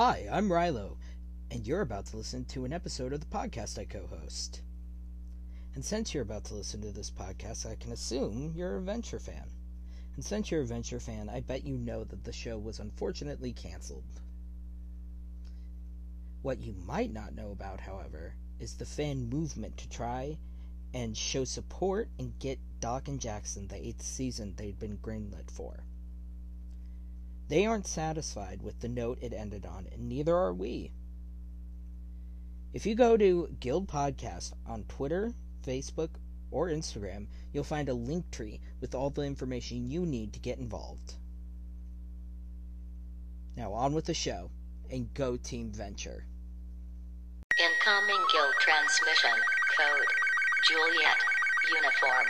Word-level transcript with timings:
Hi, 0.00 0.28
I'm 0.30 0.48
Rilo, 0.48 0.96
and 1.50 1.66
you're 1.66 1.80
about 1.80 2.06
to 2.06 2.16
listen 2.16 2.44
to 2.50 2.64
an 2.64 2.72
episode 2.72 3.12
of 3.12 3.18
the 3.18 3.26
podcast 3.26 3.80
I 3.80 3.84
co 3.84 4.06
host. 4.06 4.62
And 5.74 5.84
since 5.84 6.14
you're 6.14 6.22
about 6.22 6.44
to 6.44 6.54
listen 6.54 6.80
to 6.82 6.92
this 6.92 7.10
podcast, 7.10 7.68
I 7.68 7.74
can 7.74 7.90
assume 7.90 8.52
you're 8.54 8.76
a 8.76 8.80
Venture 8.80 9.18
fan. 9.18 9.50
And 10.14 10.24
since 10.24 10.52
you're 10.52 10.60
a 10.60 10.66
Venture 10.66 11.00
fan, 11.00 11.28
I 11.28 11.40
bet 11.40 11.64
you 11.64 11.76
know 11.76 12.04
that 12.04 12.22
the 12.22 12.32
show 12.32 12.58
was 12.58 12.78
unfortunately 12.78 13.52
canceled. 13.52 14.04
What 16.42 16.60
you 16.60 16.74
might 16.74 17.12
not 17.12 17.34
know 17.34 17.50
about, 17.50 17.80
however, 17.80 18.36
is 18.60 18.74
the 18.76 18.86
fan 18.86 19.28
movement 19.28 19.78
to 19.78 19.88
try 19.88 20.38
and 20.94 21.16
show 21.16 21.42
support 21.42 22.08
and 22.20 22.38
get 22.38 22.60
Doc 22.78 23.08
and 23.08 23.20
Jackson 23.20 23.66
the 23.66 23.84
eighth 23.84 24.02
season 24.02 24.54
they'd 24.54 24.78
been 24.78 24.98
greenlit 24.98 25.50
for. 25.50 25.82
They 27.48 27.64
aren't 27.64 27.86
satisfied 27.86 28.62
with 28.62 28.80
the 28.80 28.88
note 28.88 29.18
it 29.22 29.32
ended 29.32 29.64
on, 29.64 29.88
and 29.90 30.08
neither 30.08 30.36
are 30.36 30.52
we. 30.52 30.92
If 32.74 32.84
you 32.84 32.94
go 32.94 33.16
to 33.16 33.48
Guild 33.58 33.88
Podcast 33.88 34.52
on 34.66 34.84
Twitter, 34.84 35.32
Facebook, 35.66 36.10
or 36.50 36.68
Instagram, 36.68 37.26
you'll 37.52 37.64
find 37.64 37.88
a 37.88 37.94
link 37.94 38.30
tree 38.30 38.60
with 38.80 38.94
all 38.94 39.08
the 39.10 39.22
information 39.22 39.88
you 39.88 40.04
need 40.04 40.34
to 40.34 40.38
get 40.38 40.58
involved. 40.58 41.14
Now, 43.56 43.72
on 43.72 43.94
with 43.94 44.04
the 44.04 44.14
show, 44.14 44.50
and 44.90 45.12
go 45.14 45.36
Team 45.36 45.72
Venture. 45.72 46.26
Incoming 47.58 48.24
guild 48.32 48.54
transmission. 48.60 49.34
Code 49.76 50.06
Juliet. 50.68 51.16
Uniform. 51.74 52.26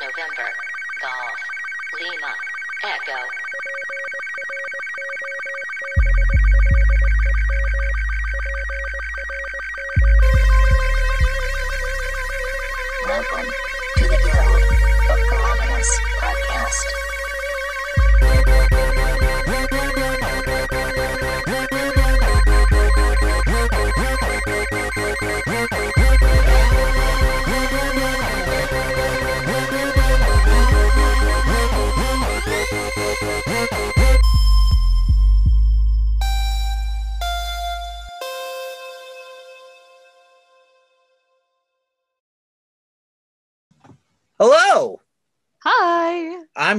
November. 0.00 0.50
Golf. 1.02 1.38
Lima. 2.00 2.34
Echo. 2.84 3.20
Welcome 13.06 13.50
to 13.96 14.04
the 14.06 14.18
Guild 14.22 14.62
of 15.10 15.18
Calamitous 15.28 15.90
podcast. 16.20 16.86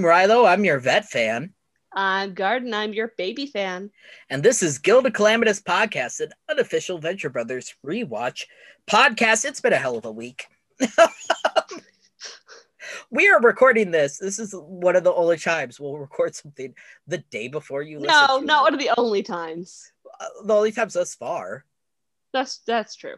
I'm 0.01 0.07
Rilo. 0.07 0.49
I'm 0.49 0.65
your 0.65 0.79
vet 0.79 1.05
fan, 1.05 1.53
I'm 1.93 2.33
Garden. 2.33 2.73
I'm 2.73 2.91
your 2.91 3.13
baby 3.19 3.45
fan. 3.45 3.91
and 4.31 4.41
this 4.41 4.63
is 4.63 4.79
Guild 4.79 5.05
of 5.05 5.13
Calamitous 5.13 5.61
podcast, 5.61 6.21
an 6.21 6.31
unofficial 6.49 6.97
Venture 6.97 7.29
Brothers 7.29 7.75
rewatch 7.85 8.45
podcast. 8.89 9.45
It's 9.45 9.61
been 9.61 9.73
a 9.73 9.77
hell 9.77 9.99
of 9.99 10.05
a 10.05 10.11
week. 10.11 10.47
we 13.11 13.29
are 13.29 13.39
recording 13.41 13.91
this. 13.91 14.17
This 14.17 14.39
is 14.39 14.55
one 14.55 14.95
of 14.95 15.03
the 15.03 15.13
only 15.13 15.37
times 15.37 15.79
we'll 15.79 15.99
record 15.99 16.33
something 16.33 16.73
the 17.05 17.19
day 17.19 17.47
before 17.47 17.83
you 17.83 17.99
listen. 17.99 18.25
No, 18.27 18.39
not 18.39 18.61
it. 18.61 18.63
one 18.63 18.73
of 18.73 18.79
the 18.79 18.93
only 18.97 19.21
times. 19.21 19.91
Uh, 20.19 20.25
the 20.45 20.55
only 20.55 20.71
times 20.71 20.95
thus 20.95 21.13
far. 21.13 21.63
That's 22.33 22.57
that's 22.65 22.95
true. 22.95 23.17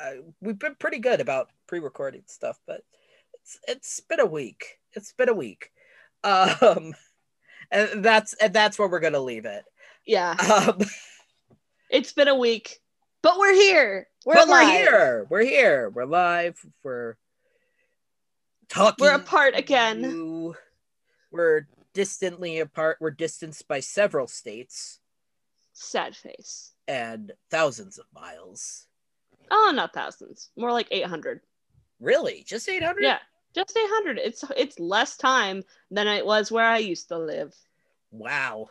Uh, 0.00 0.12
we've 0.40 0.60
been 0.60 0.76
pretty 0.76 1.00
good 1.00 1.20
about 1.20 1.48
pre-recording 1.66 2.22
stuff, 2.26 2.60
but 2.68 2.82
it's 3.32 3.58
it's 3.66 3.98
been 3.98 4.20
a 4.20 4.26
week. 4.26 4.78
It's 4.92 5.12
been 5.12 5.28
a 5.28 5.34
week. 5.34 5.72
Um, 6.24 6.94
and 7.70 8.02
that's 8.04 8.34
and 8.34 8.52
that's 8.52 8.78
where 8.78 8.88
we're 8.88 9.00
gonna 9.00 9.20
leave 9.20 9.44
it. 9.44 9.64
Yeah, 10.06 10.32
Um, 10.68 10.80
it's 11.90 12.12
been 12.12 12.28
a 12.28 12.34
week, 12.34 12.80
but 13.22 13.38
we're 13.38 13.54
here. 13.54 14.08
We're 14.24 14.34
but 14.34 14.48
we're 14.48 14.64
here. 14.66 15.26
We're 15.28 15.44
here. 15.44 15.90
We're 15.90 16.06
live. 16.06 16.58
We're 16.82 17.16
talking. 18.68 19.04
We're 19.04 19.14
apart 19.14 19.54
again. 19.56 20.02
to- 20.02 20.56
We're 21.30 21.66
distantly 21.92 22.58
apart. 22.60 22.98
We're 23.00 23.10
distanced 23.10 23.68
by 23.68 23.80
several 23.80 24.26
states 24.26 25.00
Sad 25.74 26.16
face. 26.16 26.72
and 26.88 27.32
thousands 27.50 27.98
of 27.98 28.06
miles. 28.14 28.86
Oh, 29.50 29.72
not 29.74 29.92
thousands. 29.92 30.50
More 30.56 30.72
like 30.72 30.88
eight 30.90 31.04
hundred. 31.06 31.40
Really? 32.00 32.44
Just 32.46 32.68
800? 32.68 33.02
Yeah, 33.02 33.18
just 33.54 33.76
eight 33.76 33.90
hundred. 33.90 34.18
It's 34.18 34.44
it's 34.56 34.78
less 34.78 35.16
time 35.16 35.62
than 35.90 36.06
it 36.08 36.26
was 36.26 36.50
where 36.50 36.64
I 36.66 36.78
used 36.78 37.08
to 37.08 37.18
live 37.18 37.54
Wow. 38.10 38.70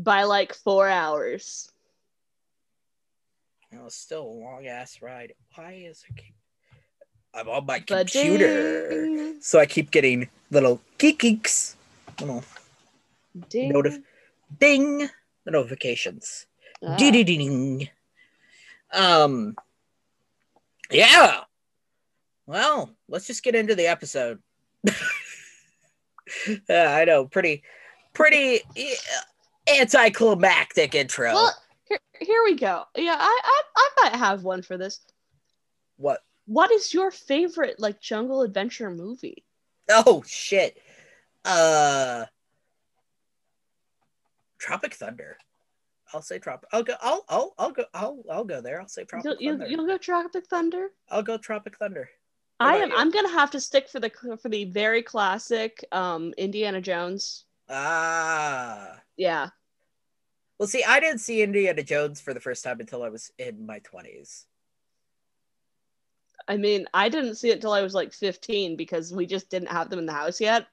by 0.00 0.24
like 0.24 0.54
four 0.54 0.88
hours. 0.88 1.70
That 3.72 3.82
was 3.82 3.94
still 3.94 4.22
a 4.22 4.38
long 4.44 4.66
ass 4.66 5.02
ride. 5.02 5.34
Why 5.54 5.72
is 5.72 6.04
it? 6.08 6.24
I'm 7.34 7.48
on 7.48 7.66
my 7.66 7.80
computer. 7.80 9.34
So 9.40 9.58
I 9.58 9.66
keep 9.66 9.90
getting 9.90 10.28
little 10.50 10.80
geek 10.98 11.18
geeks. 11.18 11.76
Little 12.20 12.42
ding. 13.50 13.72
Notif- 13.72 14.02
ding. 14.58 15.08
The 15.44 15.50
notifications. 15.50 16.46
Ah. 16.82 16.96
Ding 16.96 17.12
ding 17.12 17.26
ding. 17.26 17.88
Um. 18.92 19.56
Yeah. 20.90 21.40
Well, 22.46 22.95
let's 23.08 23.26
just 23.26 23.42
get 23.42 23.54
into 23.54 23.74
the 23.74 23.86
episode. 23.86 24.40
yeah, 24.84 24.94
I 26.96 27.04
know. 27.04 27.26
Pretty, 27.26 27.62
pretty 28.14 28.60
uh, 28.78 29.72
anticlimactic 29.80 30.94
intro. 30.94 31.32
Well, 31.32 31.54
here, 31.88 31.98
here 32.20 32.42
we 32.44 32.54
go. 32.56 32.84
Yeah, 32.96 33.16
I, 33.18 33.40
I 33.44 33.62
I 33.76 33.90
might 34.02 34.16
have 34.18 34.42
one 34.42 34.62
for 34.62 34.76
this. 34.76 35.00
what? 35.96 36.20
What 36.46 36.70
is 36.70 36.94
your 36.94 37.10
favorite 37.10 37.80
like 37.80 38.00
jungle 38.00 38.42
adventure 38.42 38.90
movie? 38.90 39.44
Oh 39.90 40.22
shit. 40.26 40.78
Uh. 41.44 42.26
Tropic 44.58 44.94
Thunder. 44.94 45.36
I'll 46.14 46.22
say 46.22 46.38
Tropic. 46.38 46.68
I'll 46.72 46.82
go. 46.84 46.94
I'll. 47.00 47.24
I'll. 47.28 47.54
I'll 47.58 47.70
go. 47.72 47.84
I'll. 47.92 48.22
I'll 48.30 48.44
go 48.44 48.60
there. 48.60 48.80
I'll 48.80 48.88
say 48.88 49.04
Tropic 49.04 49.24
You'll, 49.24 49.36
you'll, 49.40 49.58
Thunder. 49.58 49.66
you'll 49.70 49.86
go 49.86 49.98
Tropic 49.98 50.46
Thunder. 50.46 50.88
I'll 51.08 51.22
go 51.22 51.36
Tropic 51.36 51.76
Thunder. 51.78 52.08
I 52.60 52.76
am. 52.78 52.90
you? 52.90 52.96
I'm 52.96 53.10
gonna 53.10 53.28
have 53.30 53.50
to 53.52 53.60
stick 53.60 53.88
for 53.88 54.00
the 54.00 54.10
for 54.40 54.48
the 54.48 54.64
very 54.64 55.02
classic 55.02 55.84
um 55.92 56.32
Indiana 56.38 56.80
Jones. 56.80 57.44
Ah. 57.68 59.00
Yeah, 59.16 59.48
Well, 60.58 60.68
see, 60.68 60.84
I 60.84 61.00
didn't 61.00 61.18
see 61.20 61.42
Indiana 61.42 61.82
Jones 61.82 62.20
for 62.20 62.32
the 62.34 62.40
first 62.40 62.62
time 62.62 62.78
until 62.80 63.02
I 63.02 63.08
was 63.08 63.30
in 63.38 63.66
my 63.66 63.80
20s. 63.80 64.44
I 66.48 66.56
mean, 66.58 66.86
I 66.94 67.08
didn't 67.08 67.34
see 67.36 67.50
it 67.50 67.60
till 67.60 67.72
I 67.72 67.82
was 67.82 67.94
like 67.94 68.12
15 68.12 68.76
because 68.76 69.12
we 69.12 69.26
just 69.26 69.48
didn't 69.50 69.70
have 69.70 69.90
them 69.90 69.98
in 69.98 70.06
the 70.06 70.12
house 70.12 70.40
yet. 70.40 70.66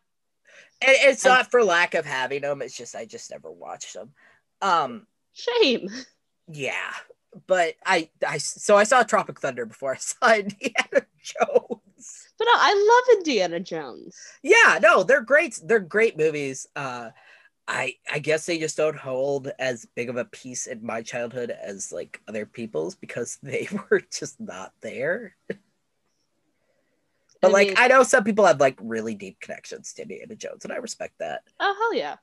And 0.82 0.92
it's 1.00 1.26
And- 1.26 1.34
not 1.34 1.50
for 1.52 1.64
lack 1.64 1.96
of 1.96 2.06
having 2.06 2.42
them, 2.42 2.62
it's 2.62 2.78
just 2.78 2.96
I 2.96 3.06
just 3.06 3.32
never 3.32 3.50
watched 3.50 3.94
them. 3.94 4.14
Um, 4.62 5.08
Shame. 5.34 5.90
yeah. 6.48 6.92
But 7.48 7.76
I, 7.86 8.10
I 8.26 8.38
so 8.38 8.78
I 8.78 8.84
saw 8.84 9.04
Tropic 9.04 9.40
Thunder 9.40 9.66
before 9.66 9.94
I 9.94 9.98
saw 9.98 10.34
Indiana 10.36 11.06
Jones. 11.22 12.28
But 12.38 12.46
no, 12.46 12.52
I 12.56 13.04
love 13.08 13.18
Indiana 13.20 13.60
Jones. 13.60 14.18
Yeah, 14.42 14.80
no, 14.82 15.04
they're 15.04 15.22
great. 15.22 15.60
They're 15.64 15.80
great 15.80 16.18
movies. 16.18 16.68
Uh 16.76 17.10
I 17.68 17.96
I 18.12 18.20
guess 18.20 18.46
they 18.46 18.60
just 18.60 18.76
don't 18.78 18.98
hold 18.98 19.50
as 19.58 19.86
big 19.96 20.10
of 20.10 20.18
a 20.18 20.26
piece 20.26 20.68
in 20.68 20.86
my 20.86 21.02
childhood 21.02 21.50
as 21.50 21.92
like 21.92 22.22
other 22.28 22.46
people's 22.46 22.96
because 22.96 23.38
they 23.44 23.68
were 23.90 24.02
just 24.12 24.40
not 24.40 24.74
there. 24.82 25.36
But 27.42 27.50
I 27.50 27.52
like 27.52 27.68
mean- 27.68 27.76
I 27.78 27.88
know 27.88 28.04
some 28.04 28.24
people 28.24 28.46
have 28.46 28.60
like 28.60 28.78
really 28.82 29.16
deep 29.16 29.40
connections 29.40 29.94
to 29.94 30.02
Indiana 30.04 30.36
Jones, 30.36 30.66
and 30.66 30.74
I 30.74 30.78
respect 30.78 31.16
that. 31.20 31.44
Oh 31.60 31.74
hell 31.78 31.94
yeah, 31.94 32.18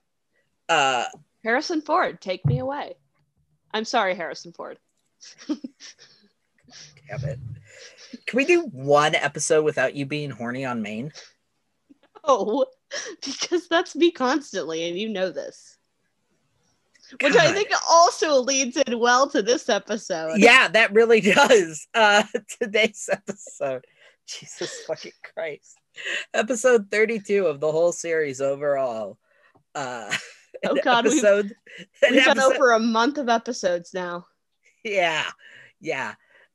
Uh 0.68 1.04
Harrison 1.42 1.80
Ford, 1.80 2.20
take 2.20 2.44
me 2.44 2.58
away. 2.58 2.94
I'm 3.72 3.84
sorry, 3.86 4.14
Harrison 4.14 4.52
Ford. 4.52 4.78
Damn 5.48 7.24
it. 7.24 7.38
Can 8.26 8.36
we 8.36 8.44
do 8.44 8.62
one 8.72 9.14
episode 9.14 9.64
without 9.64 9.94
you 9.94 10.06
being 10.06 10.30
horny 10.30 10.64
on 10.64 10.82
Maine? 10.82 11.12
Oh, 12.24 12.66
because 13.24 13.68
that's 13.68 13.96
me 13.96 14.10
constantly, 14.10 14.88
and 14.88 14.98
you 14.98 15.08
know 15.08 15.30
this. 15.30 15.78
Which 17.20 17.34
I 17.34 17.52
think 17.52 17.70
also 17.90 18.40
leads 18.40 18.76
in 18.76 18.98
well 19.00 19.28
to 19.30 19.42
this 19.42 19.68
episode. 19.68 20.34
Yeah, 20.36 20.68
that 20.68 20.92
really 20.92 21.20
does. 21.20 21.86
Uh 21.92 22.22
today's 22.62 23.08
episode. 23.10 23.84
Jesus 24.28 24.82
fucking 24.86 25.12
Christ. 25.34 25.76
Episode 26.34 26.88
32 26.90 27.46
of 27.46 27.58
the 27.58 27.72
whole 27.72 27.90
series 27.92 28.40
overall. 28.40 29.18
Uh 29.74 30.12
Oh 30.64 30.76
God, 30.84 31.04
we've, 31.04 31.14
episode. 31.14 31.52
we've 31.78 31.88
been 32.02 32.18
episode- 32.18 32.54
over 32.54 32.72
a 32.72 32.78
month 32.78 33.18
of 33.18 33.28
episodes 33.28 33.94
now. 33.94 34.26
Yeah, 34.84 35.26
yeah. 35.80 36.14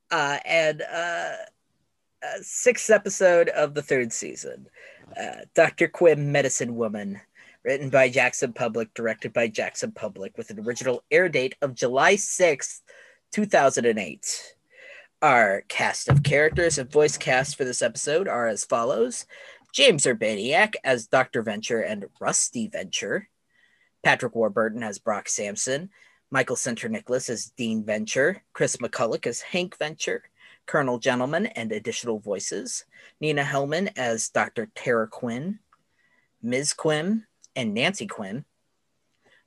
Uh, 0.09 0.37
and 0.45 0.81
uh, 0.81 1.33
uh, 2.23 2.37
sixth 2.41 2.89
episode 2.89 3.49
of 3.49 3.73
the 3.73 3.81
third 3.81 4.11
season. 4.11 4.67
Uh, 5.19 5.45
Dr. 5.53 5.87
Quim, 5.87 6.17
Medicine 6.17 6.75
Woman, 6.75 7.21
written 7.63 7.89
by 7.89 8.09
Jackson 8.09 8.53
Publick, 8.53 8.89
directed 8.95 9.33
by 9.33 9.47
Jackson 9.47 9.91
Publick, 9.91 10.37
with 10.37 10.49
an 10.49 10.59
original 10.59 11.03
air 11.11 11.29
date 11.29 11.55
of 11.61 11.75
July 11.75 12.15
6th, 12.15 12.81
2008. 13.31 14.55
Our 15.21 15.63
cast 15.67 16.09
of 16.09 16.23
characters 16.23 16.77
and 16.77 16.91
voice 16.91 17.17
cast 17.17 17.55
for 17.55 17.63
this 17.63 17.81
episode 17.81 18.27
are 18.27 18.47
as 18.47 18.65
follows 18.65 19.25
James 19.73 20.05
Urbaniak 20.05 20.75
as 20.83 21.07
Dr. 21.07 21.41
Venture 21.41 21.81
and 21.81 22.05
Rusty 22.19 22.67
Venture, 22.67 23.29
Patrick 24.03 24.35
Warburton 24.35 24.83
as 24.83 24.99
Brock 24.99 25.27
Samson, 25.27 25.89
Michael 26.31 26.55
Sinterniklaas 26.55 27.29
as 27.29 27.51
Dean 27.57 27.83
Venture, 27.83 28.43
Chris 28.53 28.77
McCulloch 28.77 29.27
as 29.27 29.41
Hank 29.41 29.77
Venture, 29.77 30.23
Colonel 30.65 30.97
Gentleman 30.97 31.45
and 31.47 31.71
additional 31.71 32.19
voices, 32.19 32.85
Nina 33.19 33.43
Hellman 33.43 33.91
as 33.95 34.29
Dr. 34.29 34.69
Tara 34.75 35.07
Quinn, 35.07 35.59
Ms. 36.41 36.73
Quinn 36.73 37.25
and 37.55 37.73
Nancy 37.73 38.07
Quinn, 38.07 38.45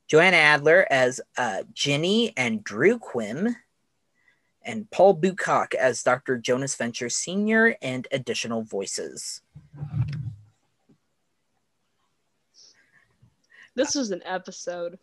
Joanna 0.07 0.37
Adler 0.37 0.87
as 0.91 1.21
uh, 1.37 1.65
Ginny 1.75 2.33
and 2.37 2.65
Drew 2.65 2.99
Quinn, 2.99 3.57
and 4.63 4.91
Paul 4.91 5.15
Boocock 5.15 5.75
as 5.75 6.03
Dr. 6.03 6.39
Jonas 6.39 6.75
Venture 6.75 7.09
Sr. 7.09 7.77
and 7.83 8.07
additional 8.13 8.63
voices. 8.63 9.41
This 13.75 13.95
was 13.95 14.11
an 14.11 14.23
episode. 14.25 14.99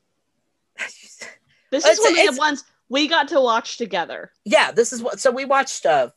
This 1.75 1.83
It's- 1.85 1.97
is 1.99 2.03
one 2.17 2.29
of 2.29 2.35
the 2.35 2.39
ones 2.39 2.63
we 2.89 3.07
got 3.07 3.27
to 3.29 3.41
watch 3.41 3.77
together. 3.77 4.31
yeah, 4.45 4.71
this 4.71 4.93
is 4.93 5.01
what. 5.01 5.19
So 5.19 5.31
we 5.31 5.43
watched 5.45 5.85
a 5.85 6.13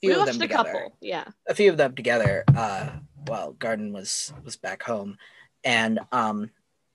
few 0.00 0.10
we 0.10 0.20
of 0.20 0.26
them 0.26 0.36
a 0.36 0.38
together. 0.40 0.64
couple. 0.72 0.96
Yeah. 1.00 1.24
a 1.48 1.54
few 1.54 1.70
of 1.70 1.76
them 1.76 1.94
together 1.94 2.44
uh 2.56 2.88
while 3.26 3.52
garden 3.52 3.92
was 3.92 4.32
was 4.44 4.56
back 4.56 4.82
home 4.82 5.18
and 5.62 6.00
um 6.10 6.50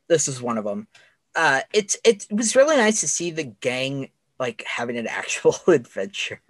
this 0.07 0.27
is 0.27 0.41
one 0.41 0.57
of 0.57 0.63
them 0.65 0.87
uh 1.35 1.61
it's 1.71 1.95
it 2.03 2.25
was 2.31 2.55
really 2.55 2.75
nice 2.77 2.99
to 3.01 3.07
see 3.07 3.29
the 3.31 3.43
gang 3.43 4.09
like 4.39 4.63
having 4.67 4.97
an 4.97 5.05
actual 5.21 5.55
adventure 5.67 6.41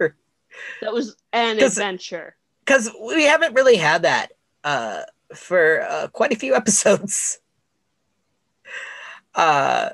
That 0.80 0.92
was 0.94 1.14
an 1.34 1.58
'Cause- 1.58 1.76
adventure. 1.76 2.36
because 2.64 2.90
we 3.06 3.24
haven't 3.24 3.54
really 3.54 3.76
had 3.76 4.02
that 4.02 4.32
uh 4.64 5.02
for 5.34 5.82
uh, 5.82 6.08
quite 6.08 6.32
a 6.32 6.36
few 6.36 6.54
episodes 6.62 7.38
uh 9.34 9.90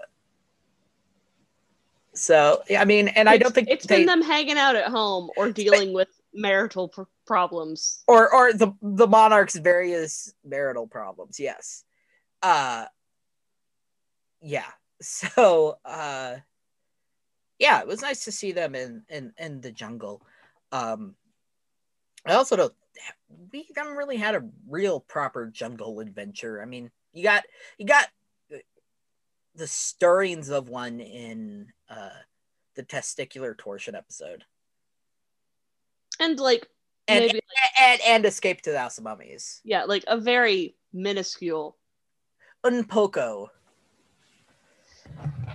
so 2.14 2.62
i 2.78 2.84
mean 2.84 3.08
and 3.08 3.28
i 3.28 3.36
don't 3.36 3.54
think 3.54 3.68
it's 3.68 3.86
they 3.86 3.98
been 3.98 4.06
them 4.06 4.22
hanging 4.22 4.58
out 4.58 4.76
at 4.76 4.88
home 4.88 5.30
or 5.36 5.50
dealing 5.50 5.92
with 5.92 6.08
marital 6.34 6.88
pr- 6.88 7.02
problems. 7.26 8.02
or 8.06 8.32
or 8.32 8.52
the 8.52 8.72
the 8.82 9.06
monarch's 9.06 9.56
various 9.56 10.34
marital 10.44 10.86
problems 10.86 11.38
yes. 11.38 11.84
Uh 12.42 12.86
yeah 14.40 14.70
so 15.00 15.78
uh 15.84 16.36
yeah 17.58 17.80
it 17.80 17.86
was 17.86 18.02
nice 18.02 18.24
to 18.24 18.32
see 18.32 18.52
them 18.52 18.74
in 18.74 19.02
in 19.08 19.32
in 19.38 19.60
the 19.60 19.70
jungle. 19.70 20.22
Um 20.72 21.14
i 22.26 22.34
also 22.34 22.56
don't 22.56 22.74
we 23.52 23.66
haven't 23.74 23.96
really 23.96 24.16
had 24.16 24.34
a 24.34 24.48
real 24.68 25.00
proper 25.00 25.46
jungle 25.46 26.00
adventure. 26.00 26.60
I 26.60 26.66
mean 26.66 26.90
you 27.12 27.22
got 27.22 27.44
you 27.78 27.86
got 27.86 28.08
the 29.54 29.66
stirrings 29.66 30.48
of 30.48 30.68
one 30.68 31.00
in 31.00 31.66
uh 31.92 32.08
the 32.74 32.82
testicular 32.82 33.56
torsion 33.56 33.94
episode 33.94 34.44
And 36.18 36.40
like 36.40 36.66
and 37.08 37.26
maybe 37.26 37.40
and, 37.78 38.00
and 38.06 38.24
escape 38.24 38.62
to 38.62 38.70
the 38.72 38.78
house 38.78 38.96
of 38.98 39.04
mummies 39.04 39.60
yeah, 39.64 39.84
like 39.84 40.04
a 40.06 40.18
very 40.18 40.74
minuscule 40.92 41.76
Un 42.64 42.84
poco. 42.84 43.50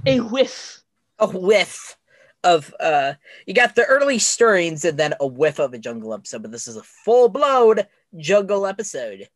a 0.05 0.19
whiff. 0.19 0.81
a 1.19 1.27
whiff 1.27 1.97
of 2.43 2.73
uh 2.79 3.13
you 3.47 3.53
got 3.53 3.73
the 3.75 3.85
early 3.85 4.19
stirrings 4.19 4.85
and 4.85 4.97
then 4.97 5.13
a 5.19 5.25
whiff 5.27 5.59
of 5.59 5.73
a 5.73 5.79
jungle 5.79 6.13
episode 6.13 6.41
but 6.43 6.51
this 6.51 6.67
is 6.67 6.75
a 6.75 6.83
full-blown 6.83 7.77
jungle 8.17 8.67
episode 8.67 9.27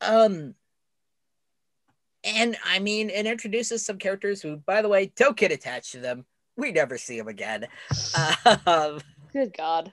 um 0.00 0.54
and 2.26 2.56
i 2.66 2.78
mean 2.78 3.08
it 3.08 3.24
introduces 3.26 3.84
some 3.86 3.96
characters 3.98 4.42
who 4.42 4.56
by 4.58 4.82
the 4.82 4.88
way 4.88 5.12
don't 5.16 5.36
get 5.36 5.52
attached 5.52 5.92
to 5.92 5.98
them 6.00 6.24
we 6.56 6.72
never 6.72 6.98
see 6.98 7.16
them 7.16 7.28
again 7.28 7.66
um 8.66 9.00
Good 9.32 9.54
God. 9.56 9.92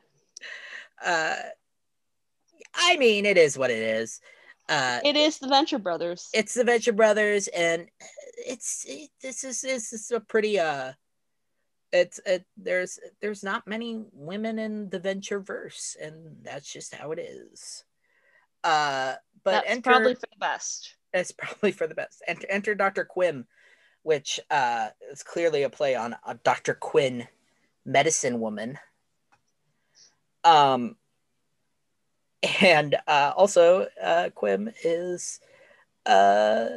uh 1.05 1.35
i 2.75 2.97
mean 2.97 3.25
it 3.25 3.37
is 3.37 3.57
what 3.57 3.69
it 3.71 3.79
is 3.79 4.19
uh 4.69 4.99
It 5.03 5.15
is 5.15 5.39
the 5.39 5.47
Venture 5.47 5.79
Brothers. 5.79 6.29
it's 6.33 6.53
the 6.53 6.63
Venture 6.63 6.93
Brothers, 6.93 7.47
and 7.49 7.87
it's 8.37 8.85
it, 8.87 9.09
this 9.21 9.43
is 9.43 9.61
this 9.61 9.91
is 9.91 10.09
a 10.11 10.21
pretty 10.21 10.57
uh, 10.57 10.93
it's 11.91 12.19
it, 12.25 12.45
there's 12.55 12.97
there's 13.21 13.43
not 13.43 13.67
many 13.67 14.05
women 14.13 14.59
in 14.59 14.89
the 14.89 14.99
Venture 14.99 15.41
verse, 15.41 15.97
and 16.01 16.37
that's 16.43 16.71
just 16.71 16.95
how 16.95 17.11
it 17.11 17.19
is. 17.19 17.83
Uh, 18.63 19.15
but 19.43 19.51
That's 19.51 19.69
enter 19.69 19.91
probably 19.91 20.15
for 20.15 20.21
the 20.31 20.39
best. 20.39 20.95
It's 21.13 21.31
probably 21.31 21.71
for 21.71 21.87
the 21.87 21.95
best. 21.95 22.21
Enter, 22.27 22.47
enter 22.49 22.75
Doctor 22.75 23.07
Quim, 23.15 23.45
which 24.03 24.39
uh 24.49 24.89
is 25.11 25.23
clearly 25.23 25.63
a 25.63 25.69
play 25.69 25.95
on 25.95 26.15
a 26.27 26.35
Doctor 26.35 26.73
Quinn, 26.73 27.27
medicine 27.85 28.39
woman. 28.39 28.77
Um. 30.43 30.95
And 32.61 32.97
uh, 33.07 33.31
also, 33.37 33.87
uh, 34.03 34.29
Quim 34.35 34.73
is 34.83 35.39
uh, 36.05 36.67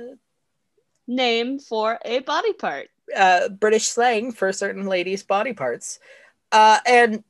Name 1.09 1.59
for 1.59 1.99
a 2.05 2.21
body 2.21 2.53
part. 2.53 2.89
uh, 3.17 3.49
British 3.49 3.89
slang 3.89 4.31
for 4.31 4.53
certain 4.53 4.87
ladies' 4.87 5.25
body 5.25 5.53
parts. 5.53 5.99
Uh, 6.53 6.79
and 6.87 7.25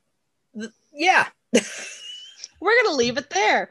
th- 0.58 0.70
yeah, 0.92 1.28
We're 2.60 2.82
gonna 2.82 2.96
leave 2.96 3.16
it 3.16 3.30
there. 3.30 3.70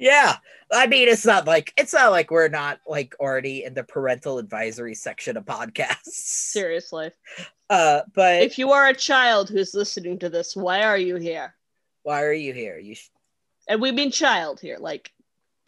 Yeah. 0.00 0.36
I 0.72 0.86
mean, 0.86 1.08
it's 1.08 1.26
not 1.26 1.46
like 1.46 1.72
it's 1.76 1.92
not 1.92 2.10
like 2.10 2.30
we're 2.30 2.48
not 2.48 2.80
like 2.88 3.14
already 3.20 3.64
in 3.64 3.74
the 3.74 3.84
parental 3.84 4.38
advisory 4.38 4.94
section 4.94 5.36
of 5.36 5.44
podcasts. 5.44 6.06
Seriously. 6.06 7.10
Uh, 7.68 8.00
but 8.14 8.42
If 8.42 8.58
you 8.58 8.72
are 8.72 8.88
a 8.88 8.94
child 8.94 9.48
who's 9.48 9.74
listening 9.74 10.18
to 10.20 10.28
this, 10.28 10.56
why 10.56 10.82
are 10.82 10.98
you 10.98 11.16
here? 11.16 11.54
why 12.02 12.22
are 12.22 12.32
you 12.32 12.52
here? 12.54 12.78
You 12.78 12.94
sh- 12.94 13.10
And 13.68 13.80
we 13.80 13.92
mean 13.92 14.10
child 14.10 14.58
here, 14.58 14.78
like 14.80 15.12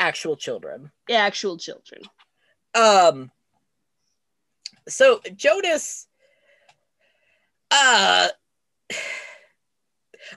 actual 0.00 0.34
children. 0.36 0.90
Yeah, 1.08 1.18
actual 1.18 1.58
children. 1.58 2.00
Um. 2.74 3.30
So 4.88 5.20
Jonas, 5.36 6.08
uh, 7.70 8.28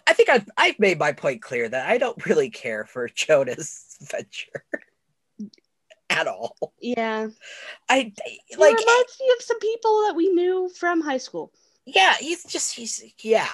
I 0.08 0.14
think 0.14 0.30
I've 0.30 0.48
I've 0.58 0.80
made 0.80 1.00
my 1.00 1.12
point 1.12 1.42
clear 1.42 1.68
that 1.70 1.88
I 1.90 1.98
don't 1.98 2.26
really 2.26 2.50
care 2.50 2.86
for 2.86 3.08
Jonas 3.16 3.98
Venture 4.02 4.64
at 6.10 6.28
all. 6.28 6.56
Yeah. 6.82 7.30
I 7.90 8.14
He 8.26 8.56
like, 8.58 8.78
reminds 8.78 9.18
me 9.20 9.32
of 9.38 9.42
some 9.44 9.60
people 9.60 10.04
that 10.08 10.16
we 10.16 10.30
knew 10.30 10.70
from 10.70 11.02
high 11.02 11.18
school. 11.18 11.52
yeah, 11.86 12.16
he's 12.20 12.44
just 12.44 12.76
he's 12.76 13.04
yeah, 13.22 13.50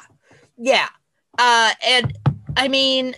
yeah. 0.57 0.89
Uh, 1.37 1.71
and 1.85 2.17
I 2.57 2.67
mean, 2.67 3.15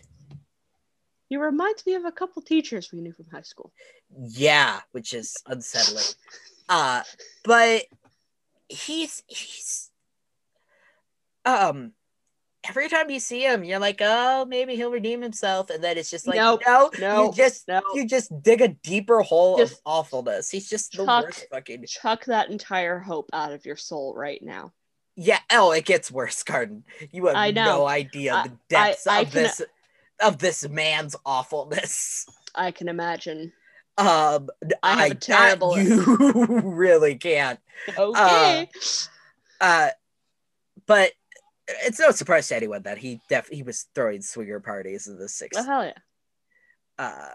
He 1.29 1.37
reminds 1.37 1.85
me 1.85 1.95
of 1.95 2.05
a 2.05 2.11
couple 2.11 2.41
teachers 2.43 2.91
we 2.93 3.01
knew 3.01 3.11
from 3.13 3.25
high 3.31 3.41
school. 3.41 3.71
yeah, 4.15 4.81
which 4.91 5.13
is 5.13 5.35
unsettling. 5.47 6.03
Uh, 6.69 7.01
but 7.43 7.83
he's 8.69 9.23
he's 9.27 9.89
um 11.45 11.91
every 12.67 12.89
time 12.89 13.09
you 13.09 13.19
see 13.19 13.41
him, 13.45 13.63
you're 13.63 13.79
like, 13.79 13.99
oh, 14.01 14.45
maybe 14.45 14.75
he'll 14.75 14.91
redeem 14.91 15.21
himself, 15.21 15.69
and 15.69 15.83
then 15.83 15.97
it's 15.97 16.09
just 16.09 16.27
like, 16.27 16.37
Nope. 16.37 16.61
no, 16.65 16.89
No, 16.99 17.25
you 17.25 17.33
just 17.33 17.67
no. 17.67 17.81
you 17.93 18.07
just 18.07 18.41
dig 18.41 18.61
a 18.61 18.69
deeper 18.69 19.21
hole 19.21 19.57
Just 19.57 19.73
of 19.73 19.79
awfulness. 19.85 20.49
He's 20.49 20.69
just 20.69 20.91
the 20.93 21.05
chuck- 21.05 21.25
worst 21.25 21.45
fucking 21.51 21.85
Chuck 21.87 22.25
that 22.25 22.49
entire 22.49 22.99
hope 22.99 23.29
out 23.33 23.51
of 23.51 23.65
your 23.65 23.75
soul 23.77 24.13
right 24.15 24.41
now. 24.41 24.71
yeah. 25.15 25.39
Oh, 25.51 25.71
it 25.71 25.85
gets 25.85 26.09
worse, 26.11 26.41
Garden. 26.43 26.83
You 27.11 27.27
have 27.27 27.35
I 27.35 27.51
know. 27.51 27.65
no 27.65 27.87
idea 27.87 28.33
I- 28.35 28.47
the 28.47 28.57
depths 28.69 29.07
I 29.07 29.21
of 29.21 29.31
can- 29.31 29.43
this 29.43 29.61
of 30.21 30.37
this 30.37 30.67
man's 30.69 31.15
awfulness. 31.25 32.25
I 32.55 32.71
can 32.71 32.87
imagine. 32.87 33.51
Um, 33.97 34.49
I 34.81 35.03
have 35.03 35.11
a 35.11 35.15
terrible- 35.15 35.77
you 35.79 36.03
really 36.63 37.15
can't. 37.15 37.59
Okay. 37.97 38.69
Uh, 39.61 39.89
but 40.85 41.11
it's 41.67 41.99
no 41.99 42.11
surprise 42.11 42.47
to 42.49 42.55
anyone 42.55 42.83
that 42.83 42.97
he 42.97 43.21
def 43.29 43.47
he 43.49 43.63
was 43.63 43.87
throwing 43.95 44.21
swinger 44.21 44.59
parties 44.59 45.07
in 45.07 45.17
the 45.17 45.49
oh, 45.55 45.63
hell 45.63 45.85
yeah. 45.85 45.93
Uh, 46.97 47.29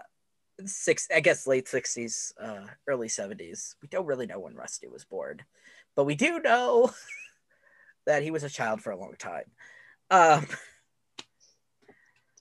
six 0.65 1.07
I 1.13 1.19
guess 1.19 1.47
late 1.47 1.67
sixties, 1.67 2.33
uh, 2.41 2.65
early 2.87 3.09
seventies. 3.09 3.75
We 3.81 3.87
don't 3.87 4.05
really 4.05 4.27
know 4.27 4.39
when 4.39 4.55
Rusty 4.55 4.87
was 4.87 5.05
born, 5.05 5.41
but 5.95 6.05
we 6.05 6.15
do 6.15 6.39
know 6.39 6.91
that 8.05 8.23
he 8.23 8.31
was 8.31 8.43
a 8.43 8.49
child 8.49 8.81
for 8.81 8.91
a 8.91 8.97
long 8.97 9.15
time. 9.17 9.45
Um, 10.09 10.47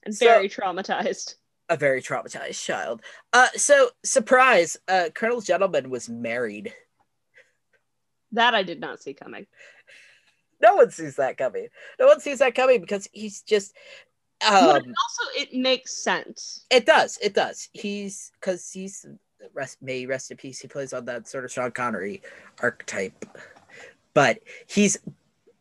And 0.04 0.16
So- 0.16 0.26
very 0.26 0.49
traumatized. 0.49 1.35
a 1.68 1.76
very 1.76 2.00
traumatized 2.00 2.64
child. 2.64 3.02
Uh, 3.33 3.49
so 3.57 3.90
surprise, 4.02 4.78
uh, 4.88 5.11
Colonel 5.14 5.42
Gentleman 5.42 5.90
was 5.90 6.09
married. 6.09 6.73
That 8.33 8.54
I 8.54 8.62
did 8.62 8.80
not 8.80 9.02
see 9.02 9.12
coming. 9.12 9.47
No 10.60 10.74
one 10.74 10.90
sees 10.90 11.16
that 11.16 11.36
coming. 11.36 11.68
No 11.98 12.06
one 12.06 12.20
sees 12.20 12.38
that 12.40 12.54
coming 12.54 12.80
because 12.80 13.08
he's 13.12 13.42
just. 13.42 13.74
but 14.40 14.52
Um, 14.52 14.74
also, 14.74 15.30
it 15.36 15.54
makes 15.54 16.02
sense. 16.02 16.66
it 16.70 16.86
does. 16.86 17.18
It 17.22 17.34
does. 17.34 17.68
He's 17.72 18.32
because 18.40 18.70
he's 18.70 19.06
rest. 19.54 19.78
May 19.80 20.06
rest 20.06 20.30
in 20.30 20.36
peace. 20.36 20.60
He 20.60 20.68
plays 20.68 20.92
on 20.92 21.04
that 21.06 21.28
sort 21.28 21.44
of 21.44 21.52
Sean 21.52 21.70
Connery 21.70 22.22
archetype, 22.60 23.24
but 24.14 24.38
he's 24.66 24.98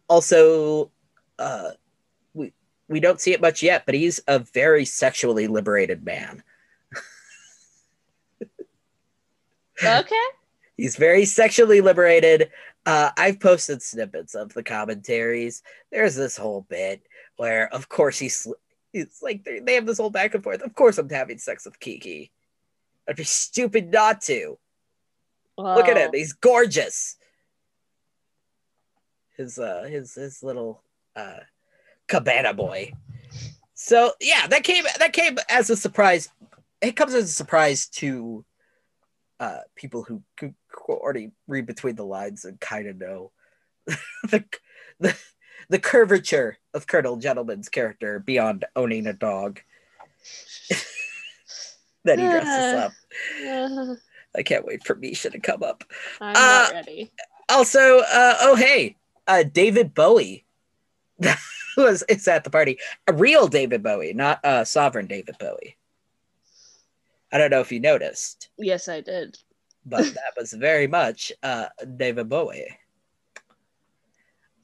also. 0.08 0.92
Uh, 1.40 1.72
we 2.34 2.54
we 2.88 3.00
don't 3.00 3.22
see 3.22 3.34
it 3.34 3.42
much 3.42 3.62
yet, 3.62 3.86
but 3.86 3.94
he's 3.94 4.20
a 4.28 4.40
very 4.40 4.86
sexually 4.86 5.48
liberated 5.48 6.04
man. 6.04 6.44
Okay. 9.84 10.16
He's 10.78 10.96
very 10.96 11.26
sexually 11.26 11.82
liberated. 11.82 12.52
Uh, 12.86 13.10
I've 13.18 13.40
posted 13.40 13.82
snippets 13.82 14.36
of 14.36 14.54
the 14.54 14.64
commentaries. 14.64 15.64
There's 15.92 16.16
this 16.16 16.38
whole 16.38 16.66
bit 16.70 17.02
where, 17.36 17.74
of 17.74 17.90
course, 17.90 18.20
he's 18.20 18.48
it's 18.94 19.22
like 19.22 19.44
they 19.44 19.74
have 19.74 19.86
this 19.86 19.98
whole 19.98 20.10
back 20.10 20.34
and 20.34 20.44
forth. 20.44 20.62
Of 20.62 20.74
course, 20.76 20.98
I'm 20.98 21.10
having 21.10 21.40
sex 21.40 21.66
with 21.66 21.80
Kiki. 21.80 22.32
I'd 23.08 23.16
be 23.16 23.24
stupid 23.24 23.92
not 23.92 24.22
to. 24.22 24.58
Look 25.58 25.88
at 25.88 25.98
him; 25.98 26.12
he's 26.14 26.34
gorgeous. 26.34 27.18
His 29.36 29.58
uh, 29.58 29.84
his 29.90 30.14
his 30.14 30.44
little 30.44 30.84
uh, 31.16 31.40
cabana 32.08 32.54
boy. 32.54 32.94
So 33.74 34.14
yeah, 34.22 34.48
that 34.48 34.64
came 34.64 34.86
that 35.00 35.14
came 35.14 35.38
as 35.50 35.70
a 35.70 35.76
surprise. 35.76 36.30
It 36.82 36.96
comes 36.96 37.16
as 37.16 37.26
a 37.26 37.34
surprise 37.34 37.88
to 37.88 38.46
uh, 39.40 39.60
people 39.76 40.04
who 40.04 40.22
could 40.36 40.54
already 40.88 41.32
read 41.48 41.66
between 41.66 41.96
the 41.96 42.06
lines 42.06 42.46
and 42.46 42.60
kind 42.60 42.88
of 42.88 42.98
know 42.98 43.32
the, 43.86 44.44
the 45.00 45.18
the 45.70 45.80
curvature 45.80 46.58
of 46.74 46.88
Colonel 46.88 47.18
Gentleman's 47.18 47.68
character 47.70 48.20
beyond 48.20 48.66
owning 48.76 49.08
a 49.08 49.14
dog 49.14 49.60
that 52.06 52.20
he 52.20 52.26
dresses 52.26 52.74
up. 52.74 52.92
uh, 53.46 53.96
I 54.38 54.44
can't 54.44 54.66
wait 54.66 54.86
for 54.86 54.96
Misha 54.96 55.30
to 55.32 55.40
come 55.40 55.64
up. 55.64 55.84
I'm 56.22 56.36
Uh, 56.38 56.70
ready. 56.74 57.12
Also, 57.50 58.00
uh, 58.00 58.36
oh 58.42 58.56
hey, 58.56 58.96
uh, 59.28 59.44
David 59.44 59.94
Bowie 59.94 60.46
was 61.78 62.04
is 62.08 62.28
at 62.28 62.44
the 62.44 62.50
party. 62.50 62.78
A 63.08 63.14
real 63.14 63.48
David 63.48 63.82
Bowie, 63.84 64.14
not 64.14 64.44
uh, 64.46 64.64
sovereign 64.64 65.08
David 65.08 65.38
Bowie. 65.40 65.78
I 67.32 67.38
don't 67.38 67.52
know 67.52 67.60
if 67.62 67.72
you 67.74 67.80
noticed, 67.82 68.50
Yes, 68.58 68.88
I 68.88 69.02
did. 69.02 69.38
But 69.90 70.04
that 70.06 70.34
was 70.38 70.52
very 70.52 70.88
much 70.88 71.32
uh, 71.42 71.68
David 71.96 72.28
Bowie. 72.28 72.78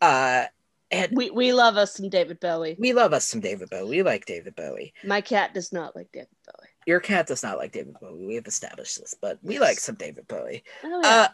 Uh, 0.01 0.45
and 0.91 1.15
We 1.15 1.29
we 1.31 1.53
love 1.53 1.77
us 1.77 1.95
some 1.95 2.09
David 2.09 2.39
Bowie. 2.39 2.75
we 2.77 2.93
love 2.93 3.13
us 3.13 3.25
some 3.25 3.39
David 3.39 3.69
Bowie. 3.69 3.89
We 3.89 4.03
like 4.03 4.25
David 4.25 4.55
Bowie. 4.55 4.93
My 5.03 5.21
cat 5.21 5.53
does 5.53 5.71
not 5.71 5.95
like 5.95 6.11
David 6.11 6.27
Bowie. 6.45 6.69
Your 6.85 6.99
cat 6.99 7.27
does 7.27 7.41
not 7.41 7.57
like 7.57 7.71
David 7.71 7.95
Bowie. 7.99 8.25
We 8.27 8.35
have 8.35 8.45
established 8.47 8.99
this, 8.99 9.15
but 9.19 9.39
we 9.41 9.59
like 9.59 9.79
some 9.79 9.95
David 9.95 10.27
Bowie. 10.27 10.63
Oh 10.83 11.01
yeah. 11.01 11.09
Uh, 11.09 11.27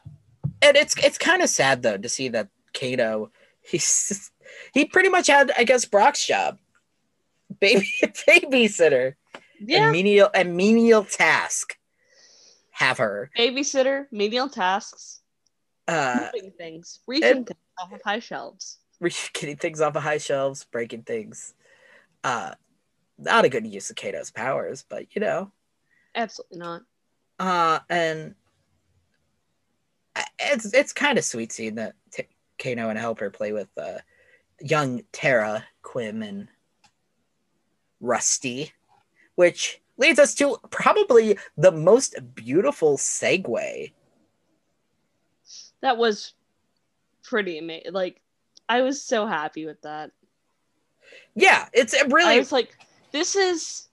and 0.62 0.78
it's 0.78 0.96
it's 1.04 1.18
kind 1.18 1.42
of 1.42 1.50
sad 1.50 1.82
though 1.82 1.98
to 1.98 2.08
see 2.08 2.30
that 2.30 2.50
Kano 2.74 3.32
he's 3.62 4.32
he 4.74 4.86
pretty 4.86 5.10
much 5.10 5.28
had 5.28 5.52
I 5.58 5.64
guess 5.64 5.86
Brock's 5.86 6.26
job, 6.26 6.60
baby 7.60 7.90
babysitter 8.04 9.16
yeah. 9.60 9.84
and 9.84 9.92
menial 9.92 10.30
and 10.34 10.56
menial 10.56 11.04
task. 11.04 11.76
Have 12.80 12.98
her 12.98 13.30
Babysitter, 13.38 14.06
menial 14.12 14.48
tasks, 14.50 15.20
uh 15.88 16.30
moving 16.34 16.52
things, 16.58 17.00
reaching 17.08 17.30
and- 17.30 17.48
things 17.48 17.60
off 17.82 17.92
of 17.92 18.02
high 18.04 18.20
shelves. 18.20 18.78
getting 19.34 19.58
things 19.58 19.82
off 19.82 19.96
of 19.98 20.04
high 20.04 20.18
shelves, 20.18 20.64
breaking 20.66 21.04
things. 21.04 21.54
Uh, 22.24 22.54
not 23.18 23.44
a 23.46 23.50
good 23.50 23.66
use 23.68 23.90
of 23.90 23.96
Kano's 23.98 24.32
powers, 24.32 24.86
but 24.88 25.14
you 25.14 25.20
know, 25.22 25.52
Absolutely 26.16 26.58
not. 26.60 26.82
uh, 27.40 27.80
and 27.90 28.36
it's 30.40 30.74
it's 30.74 30.94
kind 30.94 31.18
of 31.18 31.26
sweet 31.26 31.52
seeing 31.52 31.76
that 31.76 31.96
T- 32.12 32.28
Kano 32.62 32.90
and 32.90 32.98
Helper 33.00 33.30
play 33.30 33.52
with 33.52 33.68
uh, 33.78 34.00
young 34.62 35.02
Tara, 35.12 35.66
Quim, 35.84 36.26
and 36.28 36.48
Rusty, 38.00 38.72
which 39.36 39.82
leads 40.00 40.18
us 40.18 40.34
to 40.36 40.58
probably 40.72 41.38
the 41.58 41.72
most 41.72 42.16
beautiful 42.34 42.98
segue. 42.98 43.92
That 45.82 45.98
was 45.98 46.34
pretty 47.24 47.60
amazing. 47.60 47.94
Like, 47.94 48.22
I 48.68 48.82
was 48.82 49.02
so 49.02 49.28
happy 49.28 49.66
with 49.66 49.82
that. 49.84 50.12
Yeah, 51.36 51.68
it's 51.74 51.96
really 52.10 52.40
was 52.40 52.52
like, 52.52 52.76
this 53.12 53.36
is 53.36 53.88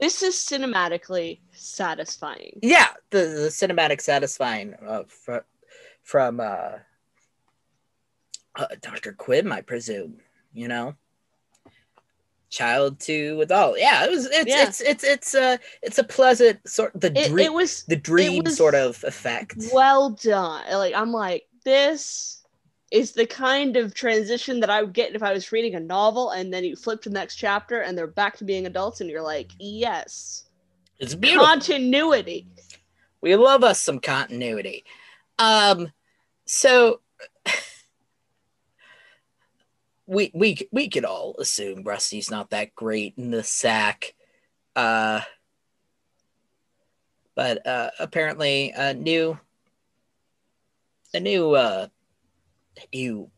this 0.00 0.22
is 0.22 0.34
cinematically 0.34 1.38
satisfying. 1.52 2.58
yeah 2.62 2.88
the, 3.10 3.18
the 3.18 3.48
cinematic 3.48 4.00
satisfying 4.00 4.74
uh, 4.86 5.04
fr- 5.06 5.46
from 6.02 6.40
uh, 6.40 6.72
uh, 8.56 8.66
Dr. 8.80 9.12
Quim, 9.12 9.52
I 9.52 9.60
presume. 9.62 10.18
You 10.52 10.68
know, 10.68 10.94
child 12.54 13.00
to 13.00 13.40
adult. 13.40 13.76
Yeah, 13.78 14.04
it 14.04 14.10
was. 14.10 14.26
It's 14.26 14.46
Yeah. 14.48 14.66
it's 14.68 14.80
it's 14.80 15.04
it's 15.04 15.34
uh 15.34 15.56
it's 15.82 15.98
a 15.98 16.04
pleasant 16.04 16.66
sort 16.68 16.92
the 16.98 17.08
It, 17.08 17.28
dream 17.28 17.38
it 17.46 17.52
was 17.52 17.84
the 17.84 17.96
dream 17.96 18.42
was 18.44 18.56
sort 18.56 18.74
of 18.74 19.02
effect. 19.04 19.56
well 19.72 20.10
done. 20.10 20.64
Like 20.72 20.94
I'm 20.94 21.12
like, 21.12 21.46
this 21.64 22.42
is 22.90 23.12
the 23.12 23.26
kind 23.26 23.76
of 23.76 23.92
transition 23.94 24.60
that 24.60 24.70
I 24.70 24.82
would 24.82 24.92
get 24.92 25.14
if 25.16 25.22
I 25.22 25.32
was 25.32 25.50
reading 25.50 25.74
a 25.74 25.80
novel 25.80 26.30
and 26.30 26.52
then 26.54 26.62
you 26.62 26.76
flip 26.76 27.02
to 27.02 27.08
the 27.08 27.14
next 27.14 27.36
chapter 27.36 27.80
and 27.80 27.98
they're 27.98 28.06
back 28.06 28.36
to 28.36 28.44
being 28.44 28.66
adults 28.66 29.00
and 29.00 29.10
you're 29.10 29.22
like, 29.22 29.50
yes. 29.58 30.44
It's 31.00 31.14
beautiful. 31.16 31.44
Continuity. 31.46 32.46
We 33.20 33.34
love 33.34 33.64
us 33.64 33.80
some 33.80 33.98
continuity. 33.98 34.84
Um, 35.40 35.90
so 36.44 37.00
we 40.06 40.30
we 40.34 40.68
we 40.70 40.88
could 40.88 41.04
all 41.04 41.36
assume 41.38 41.82
Rusty's 41.84 42.30
not 42.30 42.50
that 42.50 42.74
great 42.74 43.14
in 43.16 43.30
the 43.30 43.42
sack. 43.42 44.14
Uh, 44.76 45.20
but 47.34 47.66
uh, 47.66 47.90
apparently 47.98 48.72
a 48.76 48.94
new 48.94 49.38
a 51.12 51.20
new 51.20 51.52
uh 51.52 51.88
new 52.92 53.30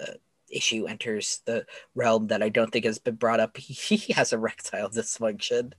uh, 0.00 0.12
issue 0.50 0.86
enters 0.86 1.42
the 1.44 1.66
realm 1.94 2.28
that 2.28 2.42
I 2.42 2.48
don't 2.48 2.70
think 2.70 2.84
has 2.84 2.98
been 2.98 3.16
brought 3.16 3.40
up. 3.40 3.56
He, 3.58 4.12
has 4.12 4.32
erectile 4.32 4.90
dysfunction 4.90 5.72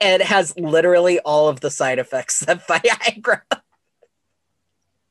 and 0.00 0.22
has 0.22 0.58
literally 0.58 1.20
all 1.20 1.48
of 1.48 1.60
the 1.60 1.70
side 1.70 1.98
effects 1.98 2.42
of 2.42 2.66
Viagra. 2.66 3.42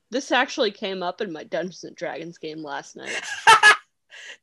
This 0.10 0.34
actually 0.34 0.72
came 0.72 1.02
up 1.02 1.22
in 1.22 1.32
my 1.32 1.46
Dungeons 1.46 1.86
and 1.86 1.96
Dragons 1.96 2.38
game 2.38 2.62
last 2.62 2.98
night. 2.98 3.18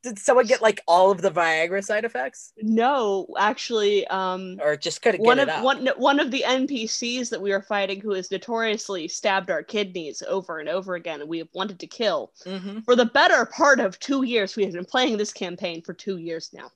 Did 0.03 0.19
someone 0.19 0.45
get 0.45 0.61
like 0.61 0.81
all 0.87 1.11
of 1.11 1.21
the 1.21 1.31
Viagra 1.31 1.83
side 1.83 2.05
effects, 2.05 2.53
No, 2.61 3.27
actually, 3.37 4.05
um, 4.07 4.57
or 4.61 4.75
just 4.75 5.01
couldn't 5.01 5.21
one 5.23 5.37
get 5.37 5.49
of 5.49 5.63
one 5.63 5.87
one 5.97 6.19
of 6.19 6.31
the 6.31 6.43
NPCs 6.45 7.29
that 7.29 7.41
we 7.41 7.51
were 7.51 7.61
fighting, 7.61 8.01
who 8.01 8.11
has 8.11 8.31
notoriously 8.31 9.07
stabbed 9.07 9.49
our 9.51 9.63
kidneys 9.63 10.21
over 10.27 10.59
and 10.59 10.69
over 10.69 10.95
again, 10.95 11.21
and 11.21 11.29
we 11.29 11.39
have 11.39 11.49
wanted 11.53 11.79
to 11.79 11.87
kill 11.87 12.31
Mm-hmm. 12.45 12.79
for 12.81 12.95
the 12.95 13.05
better 13.05 13.45
part 13.45 13.79
of 13.79 13.99
two 13.99 14.23
years. 14.23 14.55
We 14.55 14.63
have 14.63 14.73
been 14.73 14.85
playing 14.85 15.17
this 15.17 15.33
campaign 15.33 15.81
for 15.81 15.93
two 15.93 16.17
years 16.17 16.51
now. 16.53 16.71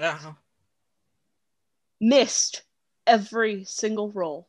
Uh-huh. 0.00 0.32
Missed 2.00 2.62
every 3.06 3.64
single 3.64 4.10
roll, 4.12 4.48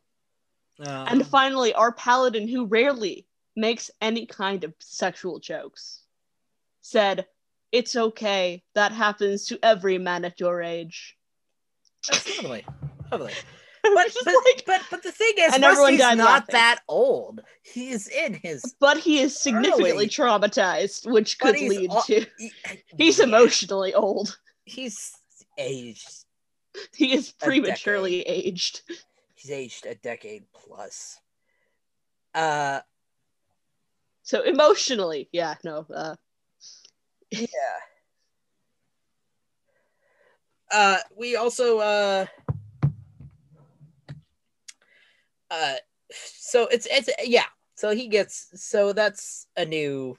Uh, 0.80 1.06
and 1.10 1.26
finally, 1.28 1.74
our 1.74 1.92
paladin, 1.92 2.48
who 2.48 2.66
rarely 2.66 3.26
makes 3.56 3.90
any 4.02 4.26
kind 4.26 4.64
of 4.64 4.74
sexual 4.80 5.40
jokes, 5.40 6.02
said, 6.82 7.26
"It's 7.78 7.96
okay. 7.96 8.64
That 8.74 8.92
happens 8.92 9.46
to 9.48 9.60
every 9.64 9.98
man 9.98 10.26
at 10.26 10.40
your 10.40 10.62
age." 10.62 11.16
that's 12.08 12.38
lovely, 12.42 12.66
lovely. 13.12 13.34
But 13.84 14.08
but, 14.26 14.34
like- 14.46 14.64
but 14.66 14.82
but 14.92 15.04
the 15.04 15.12
thing 15.12 15.34
is, 15.38 15.54
And 15.54 15.64
Rusty's 15.64 16.00
not 16.00 16.18
laughing. 16.18 16.54
that 16.54 16.80
old. 16.88 17.42
He's 17.62 18.08
in 18.08 18.34
his. 18.34 18.76
but 18.80 18.98
he 18.98 19.20
is 19.20 19.40
significantly 19.40 19.92
Early. 19.92 20.10
traumatized, 20.10 21.06
which 21.12 21.38
could 21.38 21.54
lead 21.60 21.92
to 22.08 22.26
he- 22.38 22.52
he's 22.98 23.20
emotionally 23.20 23.94
old. 23.94 24.38
He's 24.66 25.12
aged. 25.58 26.10
He 26.96 27.14
is 27.14 27.32
prematurely 27.32 28.22
aged. 28.22 28.82
He's 29.36 29.52
aged 29.52 29.86
a 29.86 29.96
decade 29.96 30.46
plus. 30.54 31.20
Uh, 32.34 32.82
So 34.24 34.42
emotionally, 34.42 35.30
yeah, 35.32 35.56
no. 35.64 35.86
Uh, 35.94 36.16
yeah. 37.32 37.48
Uh, 40.72 40.98
we 41.18 41.36
also 41.36 41.80
uh, 41.80 42.26
uh, 45.52 45.74
so 46.12 46.68
it's 46.68 46.88
it's 46.90 47.10
yeah. 47.24 47.46
So 47.76 47.94
he 47.94 48.08
gets 48.08 48.50
so 48.56 48.94
that's 48.94 49.48
a 49.58 49.66
new 49.66 50.18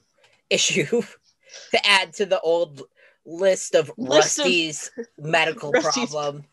issue 0.51 1.03
to 1.73 1.87
add 1.87 2.13
to 2.15 2.27
the 2.27 2.41
old 2.41 2.83
list 3.25 3.75
of 3.75 3.91
List 3.97 4.39
of- 4.39 4.45
Rusty's 4.47 4.91
medical 5.19 5.73
Rusty's- 5.73 6.11
problem. 6.11 6.45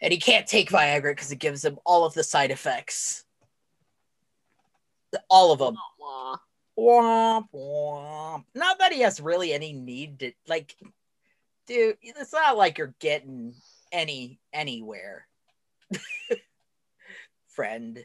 And 0.00 0.12
he 0.12 0.18
can't 0.18 0.48
take 0.48 0.70
Viagra 0.70 1.12
because 1.12 1.30
it 1.30 1.38
gives 1.38 1.64
him 1.64 1.78
all 1.86 2.04
of 2.04 2.12
the 2.14 2.24
side 2.24 2.50
effects. 2.50 3.24
All 5.30 5.52
of 5.52 5.60
them. 5.60 5.76
Womp 6.78 7.48
womp. 7.54 8.44
Not 8.54 8.78
that 8.78 8.92
he 8.92 9.00
has 9.00 9.20
really 9.20 9.52
any 9.52 9.72
need 9.72 10.20
to 10.20 10.32
like, 10.48 10.74
dude. 11.66 11.98
It's 12.02 12.32
not 12.32 12.56
like 12.56 12.78
you're 12.78 12.94
getting 12.98 13.54
any 13.92 14.40
anywhere, 14.52 15.26
friend. 17.48 18.04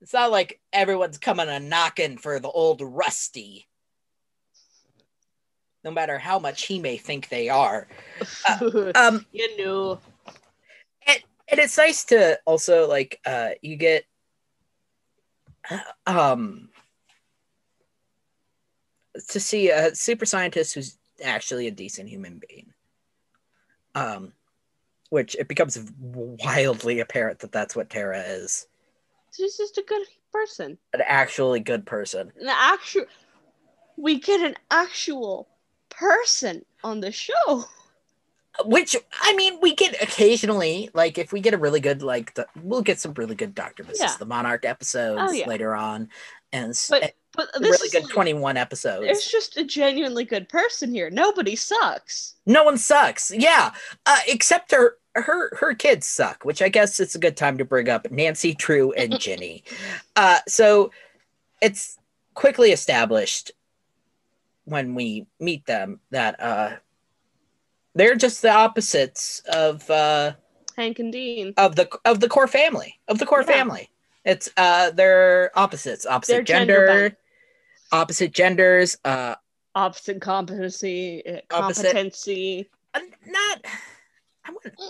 It's 0.00 0.12
not 0.12 0.30
like 0.30 0.60
everyone's 0.72 1.18
coming 1.18 1.48
and 1.48 1.70
knocking 1.70 2.18
for 2.18 2.38
the 2.40 2.50
old 2.50 2.80
Rusty. 2.80 3.66
No 5.84 5.90
matter 5.90 6.18
how 6.18 6.38
much 6.38 6.66
he 6.66 6.80
may 6.80 6.96
think 6.96 7.28
they 7.28 7.48
are. 7.48 7.88
Um, 8.94 9.24
you 9.32 9.56
know. 9.56 10.00
and, 11.06 11.22
and 11.48 11.60
it's 11.60 11.78
nice 11.78 12.04
to 12.06 12.38
also 12.44 12.88
like 12.88 13.20
uh 13.24 13.50
you 13.62 13.76
get 13.76 14.04
um 16.06 16.68
to 19.28 19.40
see 19.40 19.70
a 19.70 19.94
super 19.94 20.24
scientist 20.26 20.74
who's 20.74 20.98
actually 21.24 21.66
a 21.66 21.70
decent 21.70 22.08
human 22.08 22.40
being 22.48 22.72
um 23.94 24.32
which 25.10 25.34
it 25.36 25.48
becomes 25.48 25.78
wildly 26.00 27.00
apparent 27.00 27.38
that 27.40 27.52
that's 27.52 27.74
what 27.74 27.88
Tara 27.90 28.20
is 28.20 28.66
She's 29.36 29.56
just 29.56 29.78
a 29.78 29.82
good 29.86 30.02
person. 30.32 30.78
an 30.94 31.02
actually 31.06 31.60
good 31.60 31.84
person 31.86 32.32
An 32.40 32.48
actual. 32.48 33.04
We 33.96 34.20
get 34.20 34.40
an 34.40 34.54
actual 34.70 35.48
person 35.90 36.64
on 36.84 37.00
the 37.00 37.10
show. 37.12 37.64
which 38.64 38.96
I 39.22 39.34
mean 39.34 39.58
we 39.60 39.74
get 39.74 40.00
occasionally 40.02 40.90
like 40.94 41.18
if 41.18 41.32
we 41.32 41.40
get 41.40 41.54
a 41.54 41.58
really 41.58 41.80
good 41.80 42.02
like 42.02 42.34
the, 42.34 42.46
we'll 42.62 42.82
get 42.82 42.98
some 43.00 43.14
really 43.14 43.34
good 43.34 43.54
Doctor 43.54 43.84
Mrs. 43.84 44.00
Yeah. 44.00 44.16
the 44.18 44.26
Monarch 44.26 44.64
episodes 44.64 45.20
Oh, 45.24 45.30
yeah. 45.32 45.46
later 45.48 45.74
on 45.74 46.08
and 46.52 46.78
But 46.90 47.14
but 47.38 47.62
this 47.62 47.80
really 47.80 47.88
good 47.90 48.02
like- 48.02 48.12
21 48.12 48.56
episodes 48.58 49.06
There's 49.06 49.26
just 49.26 49.56
a 49.56 49.64
genuinely 49.64 50.24
good 50.24 50.48
person 50.48 50.92
here. 50.92 51.08
Nobody 51.08 51.56
sucks. 51.56 52.34
No 52.44 52.64
one 52.64 52.76
sucks. 52.76 53.30
Yeah, 53.34 53.72
uh, 54.04 54.18
except 54.26 54.72
her 54.72 54.96
her 55.14 55.56
her 55.56 55.74
kids 55.74 56.06
suck, 56.06 56.44
which 56.44 56.60
I 56.60 56.68
guess 56.68 57.00
it's 57.00 57.14
a 57.14 57.18
good 57.18 57.36
time 57.36 57.56
to 57.58 57.64
bring 57.64 57.88
up 57.88 58.10
Nancy, 58.10 58.54
Drew, 58.54 58.92
and 58.92 59.18
Ginny. 59.24 59.64
Uh, 60.16 60.40
so 60.46 60.90
it's 61.62 61.96
quickly 62.34 62.72
established 62.72 63.52
when 64.64 64.94
we 64.94 65.26
meet 65.40 65.64
them 65.66 66.00
that 66.10 66.38
uh, 66.40 66.76
they're 67.94 68.14
just 68.16 68.42
the 68.42 68.50
opposites 68.52 69.40
of 69.52 69.88
uh, 69.90 70.32
Hank 70.76 70.98
and 70.98 71.12
Dean. 71.12 71.54
of 71.56 71.76
the 71.76 71.88
of 72.04 72.20
the 72.20 72.28
core 72.28 72.46
family 72.48 72.98
of 73.08 73.18
the 73.18 73.26
core 73.26 73.40
Yeah. 73.40 73.46
family. 73.56 73.90
It's 74.24 74.48
uh, 74.56 74.90
they're 74.90 75.50
opposites, 75.54 76.04
opposite 76.04 76.32
They're 76.34 76.42
gender 76.42 76.86
gender. 76.86 77.16
Opposite 77.92 78.32
genders. 78.32 78.96
Uh, 79.04 79.34
Opposite 79.74 80.20
competency, 80.20 81.22
Opposite- 81.50 81.84
competency. 81.84 82.68
Uh, 82.94 83.00
not 83.26 83.60
i 84.44 84.50
wouldn't 84.50 84.80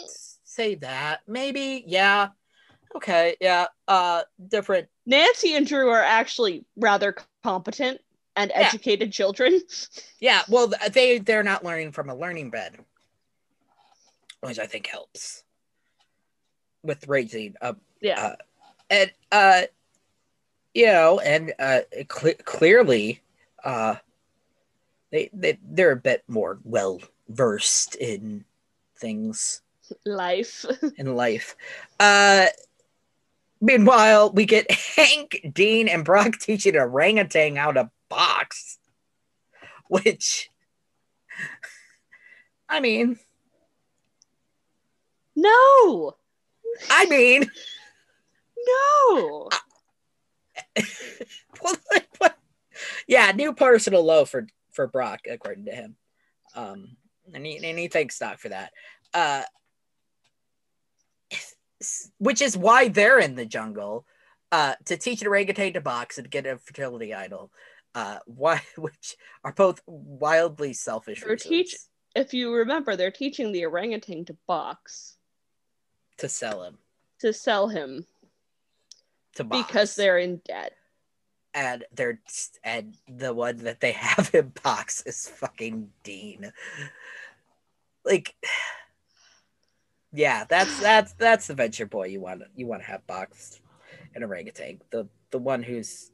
say 0.44 0.76
that 0.76 1.20
maybe 1.26 1.82
yeah 1.86 2.28
okay 2.94 3.36
yeah 3.40 3.66
uh 3.88 4.22
different 4.46 4.86
Nancy 5.04 5.54
and 5.56 5.66
Drew 5.66 5.88
are 5.90 6.00
actually 6.02 6.64
rather 6.76 7.16
competent 7.42 8.00
and 8.36 8.50
Yeah. 8.54 8.68
educated 8.68 9.12
children. 9.12 9.60
yeah 10.20 10.42
well 10.48 10.72
they 10.92 11.18
they're 11.18 11.42
not 11.42 11.64
learning 11.64 11.90
from 11.92 12.08
a 12.08 12.14
learning 12.14 12.50
bed 12.50 12.78
which 14.40 14.60
i 14.60 14.66
think 14.66 14.86
helps 14.86 15.42
with 16.84 17.08
raising 17.08 17.56
up 17.60 17.78
Yeah. 18.00 18.20
Uh, 18.20 18.36
and 18.90 19.12
uh 19.32 19.62
you 20.78 20.86
know 20.86 21.18
and 21.18 21.52
uh 21.58 21.80
cle 22.08 22.32
clearly 22.44 23.20
uh 23.64 23.96
they, 25.10 25.28
they 25.32 25.58
they're 25.64 25.90
a 25.90 25.96
bit 25.96 26.22
more 26.28 26.60
well 26.62 27.00
versed 27.28 27.96
in 27.96 28.44
things 28.96 29.62
Life. 30.04 30.66
in 30.98 31.16
life. 31.16 31.56
Uh, 31.98 32.46
meanwhile, 33.60 34.30
we 34.30 34.44
get 34.44 34.70
Hank, 34.70 35.50
Dean, 35.52 35.88
and 35.88 36.04
Brock 36.04 36.38
teaching 36.38 36.76
orangutan 36.76 37.56
how 37.56 37.72
to 37.72 37.90
box, 38.10 38.78
which, 39.88 40.50
I 42.68 42.80
mean, 42.80 43.18
no. 45.34 46.16
I 46.90 47.06
mean, 47.06 47.50
No. 48.66 49.48
yeah, 53.08 53.32
new 53.32 53.52
personal 53.52 54.04
low 54.04 54.24
for 54.24 54.46
for 54.72 54.86
Brock, 54.86 55.20
according 55.30 55.66
to 55.66 55.72
him. 55.72 55.96
Um, 56.54 56.96
and 57.32 57.44
he, 57.44 57.56
and 57.56 57.78
he 57.78 57.88
thanks 57.88 58.18
Doc 58.18 58.38
for 58.38 58.48
that. 58.50 58.72
Uh, 59.12 59.42
which 62.18 62.42
is 62.42 62.56
why 62.56 62.88
they're 62.88 63.18
in 63.18 63.34
the 63.34 63.46
jungle, 63.46 64.06
uh, 64.50 64.74
to 64.86 64.96
teach 64.96 65.20
an 65.22 65.28
orangutan 65.28 65.72
to 65.74 65.80
box 65.80 66.18
and 66.18 66.30
get 66.30 66.46
a 66.46 66.58
fertility 66.58 67.14
idol. 67.14 67.50
Uh, 67.94 68.18
why, 68.26 68.60
which 68.76 69.16
are 69.44 69.52
both 69.52 69.80
wildly 69.86 70.72
selfish. 70.72 71.22
Or 71.24 71.30
reasons 71.30 71.42
teach- 71.42 71.76
If 72.14 72.34
you 72.34 72.52
remember, 72.52 72.96
they're 72.96 73.10
teaching 73.10 73.52
the 73.52 73.66
orangutan 73.66 74.24
to 74.26 74.36
box 74.46 75.16
to 76.18 76.28
sell 76.28 76.64
him 76.64 76.78
to 77.20 77.32
sell 77.32 77.68
him 77.68 78.06
to 79.34 79.44
box 79.44 79.66
because 79.66 79.94
they're 79.94 80.18
in 80.18 80.40
debt. 80.44 80.72
And 81.58 81.84
they're 81.92 82.20
and 82.62 82.96
the 83.08 83.34
one 83.34 83.58
that 83.58 83.80
they 83.80 83.92
have 84.06 84.30
in 84.32 84.52
box 84.62 85.02
is 85.02 85.28
fucking 85.28 85.90
Dean. 86.04 86.52
Like, 88.04 88.34
yeah, 90.12 90.44
that's 90.48 90.80
that's 90.80 91.12
that's 91.14 91.48
the 91.48 91.54
venture 91.54 91.86
boy 91.86 92.06
you 92.06 92.20
want 92.20 92.42
you 92.54 92.66
want 92.66 92.82
to 92.82 92.88
have 92.88 93.06
boxed 93.06 93.60
an 94.14 94.22
orangutan. 94.22 94.80
The 94.90 95.08
the 95.30 95.38
one 95.38 95.62
who's 95.62 96.10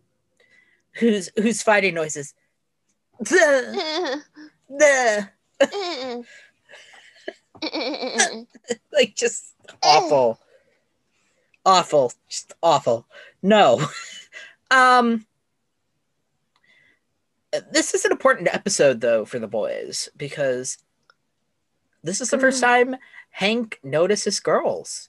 who's 0.95 1.31
who's 1.37 1.63
fighting 1.63 1.95
noises. 1.95 2.35
The, 3.21 4.23
the, 4.69 5.29
like 8.93 9.15
just 9.15 9.55
awful, 9.83 10.41
awful, 11.65 12.13
just 12.29 12.55
awful. 12.63 13.07
No, 13.43 13.87
um. 14.71 15.27
This 17.71 17.95
is 17.95 18.05
an 18.05 18.13
important 18.13 18.49
episode 18.53 19.01
though 19.01 19.25
for 19.25 19.39
the 19.39 19.49
boys 19.49 20.09
because 20.17 20.79
this 22.03 22.21
is 22.21 22.31
the 22.31 22.39
first 22.39 22.61
time 22.61 22.97
Hank 23.31 23.81
notices 23.83 24.41
girls. 24.41 25.09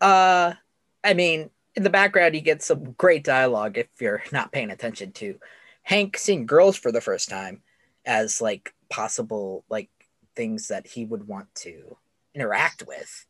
Uh 0.00 0.54
I 1.02 1.14
mean, 1.14 1.50
in 1.74 1.82
the 1.82 1.90
background 1.90 2.34
you 2.34 2.40
get 2.40 2.62
some 2.62 2.92
great 2.92 3.24
dialogue 3.24 3.78
if 3.78 3.88
you're 4.00 4.22
not 4.32 4.52
paying 4.52 4.70
attention 4.70 5.12
to 5.12 5.38
Hank 5.82 6.16
seeing 6.16 6.46
girls 6.46 6.76
for 6.76 6.90
the 6.92 7.00
first 7.00 7.28
time 7.28 7.62
as 8.06 8.40
like 8.40 8.74
possible 8.90 9.64
like 9.68 9.90
things 10.36 10.68
that 10.68 10.86
he 10.86 11.04
would 11.04 11.26
want 11.26 11.54
to 11.56 11.96
interact 12.34 12.84
with. 12.86 13.26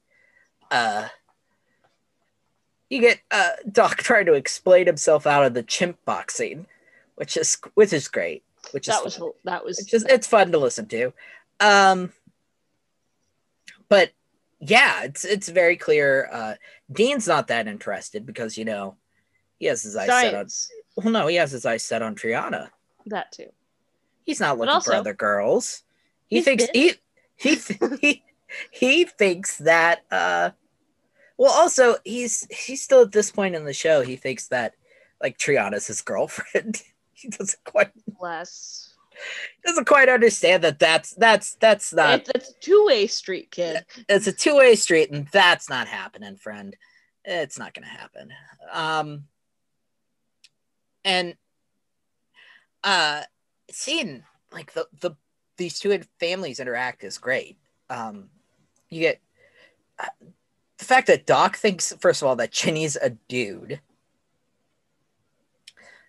Uh 0.71 1.09
you 2.89 3.01
get 3.01 3.21
uh 3.31 3.51
Doc 3.71 3.97
trying 3.99 4.27
to 4.27 4.35
explain 4.35 4.87
himself 4.87 5.27
out 5.27 5.45
of 5.45 5.55
the 5.55 5.63
chimp 5.63 5.99
boxing, 6.05 6.67
which 7.17 7.37
is 7.37 7.57
which 7.75 7.93
is 7.93 8.09
great. 8.09 8.45
Which 8.73 8.89
is 8.89 8.95
that 8.95 9.05
was 9.05 9.17
fun. 9.17 9.31
that 9.45 9.65
was 9.65 9.79
It's 9.79 9.91
just 9.91 10.09
it's 10.09 10.27
fun 10.27 10.53
to 10.53 10.59
listen 10.59 10.87
to. 10.89 11.13
Um 11.61 12.13
but 13.89 14.13
yeah, 14.61 15.03
it's 15.05 15.25
it's 15.25 15.49
very 15.49 15.77
clear 15.77 16.29
uh 16.33 16.55
Dean's 16.91 17.29
not 17.29 17.49
that 17.49 17.69
interested 17.69 18.27
because 18.27 18.57
you 18.59 18.65
know 18.65 18.97
he 19.59 19.67
has 19.67 19.83
his 19.83 19.97
eyes 19.97 20.09
set 20.09 20.35
on 20.35 20.47
well 20.97 21.13
no, 21.13 21.27
he 21.27 21.37
has 21.37 21.51
his 21.51 21.67
eyes 21.67 21.83
set 21.85 22.03
on 22.03 22.15
Triana. 22.15 22.71
That 23.07 23.33
too. 23.33 23.49
He's 24.25 24.41
not 24.41 24.59
looking 24.59 24.81
for 24.81 24.95
other 24.95 25.15
girls. 25.15 25.83
He 26.29 26.41
thinks 26.41 26.65
he 26.73 26.95
he 27.37 27.57
th- 27.57 27.81
he 28.01 28.25
he 28.71 29.05
thinks 29.05 29.59
that 29.59 30.05
uh 30.11 30.51
Well, 31.37 31.53
also 31.53 31.97
he's 32.05 32.47
he's 32.51 32.83
still 32.83 33.03
at 33.03 33.13
this 33.13 33.31
point 33.31 33.55
in 33.55 33.65
the 33.65 33.75
show. 33.75 34.01
He 34.03 34.17
thinks 34.17 34.49
that 34.49 34.75
like 35.21 35.37
Triana's 35.39 35.87
his 35.87 36.01
girlfriend. 36.01 36.83
he 37.25 37.31
doesn't 37.31 37.65
quite 37.65 37.91
Less. 38.21 38.95
doesn't 39.65 39.87
quite 39.87 40.09
understand 40.09 40.63
that 40.65 40.79
that's 40.79 41.15
that's 41.15 41.55
that's 41.57 41.93
not 41.93 42.21
It's, 42.21 42.31
it's 42.35 42.53
two 42.61 42.85
way 42.87 43.07
street, 43.07 43.51
kid. 43.51 43.85
it's 44.09 44.27
a 44.27 44.33
two 44.33 44.57
way 44.57 44.75
street, 44.75 45.11
and 45.11 45.27
that's 45.29 45.69
not 45.69 45.89
happening, 45.89 46.37
friend. 46.37 46.77
It's 47.25 47.59
not 47.59 47.75
gonna 47.75 47.87
happen. 47.87 48.31
Um, 48.73 49.25
and 51.05 51.37
uh, 52.83 53.23
seeing 53.71 54.23
like 54.53 54.73
the 54.75 54.87
the 55.01 55.13
these 55.57 55.79
two 55.79 55.99
families 56.21 56.61
interact 56.61 57.05
is 57.05 57.19
great. 57.19 57.57
Um, 57.89 58.29
you 58.91 59.01
get 59.01 59.21
uh, 59.99 60.07
the 60.79 60.85
fact 60.85 61.07
that 61.07 61.27
Doc 61.27 61.57
thinks, 61.57 61.95
first 62.01 62.23
of 62.23 62.29
all, 62.29 62.37
that 62.37 62.53
Ginny's 62.53 62.97
a 62.97 63.11
dude 63.11 63.81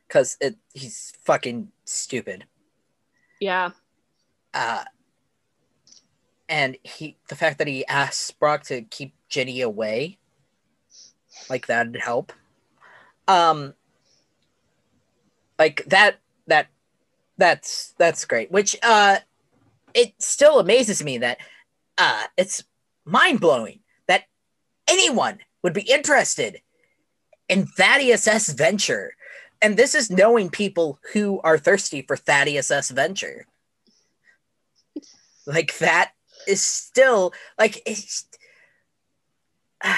because 0.08 0.38
it 0.40 0.56
he's 0.74 1.14
fucking 1.24 1.70
stupid. 1.86 2.46
Yeah. 3.40 3.72
uh 4.54 4.84
and 6.48 6.78
he 6.84 7.18
the 7.28 7.36
fact 7.36 7.58
that 7.58 7.68
he 7.68 7.86
asked 7.88 8.40
Brock 8.40 8.64
to 8.64 8.82
keep 8.84 9.14
Ginny 9.30 9.62
away 9.62 10.20
like 11.50 11.68
that'd 11.68 11.96
help 11.98 12.32
um 13.28 13.74
like 15.60 15.84
that 15.88 16.18
that 16.48 16.68
that's 17.38 17.94
that's 17.98 18.26
great 18.26 18.52
which 18.52 18.78
uh 18.84 19.18
it 19.94 20.14
still 20.20 20.60
amazes 20.60 21.04
me 21.04 21.18
that 21.18 21.40
uh 21.98 22.24
it's 22.38 22.64
mind-blowing 23.06 23.80
that 24.08 24.24
anyone 24.88 25.40
would 25.64 25.74
be 25.74 25.82
interested 25.82 26.62
in 27.50 27.66
Thaddeus 27.66 28.28
S 28.28 28.54
venture 28.54 29.14
and 29.66 29.78
this 29.78 29.96
is 29.96 30.12
knowing 30.12 30.50
people 30.50 31.00
who 31.14 31.40
are 31.42 31.58
thirsty 31.58 32.02
for 32.04 32.16
Thaddeus 32.16 32.70
S 32.72 32.92
venture 32.92 33.48
like 35.48 35.78
that 35.80 36.12
is 36.48 36.62
still 36.62 37.34
like 37.58 37.82
it's 37.86 38.28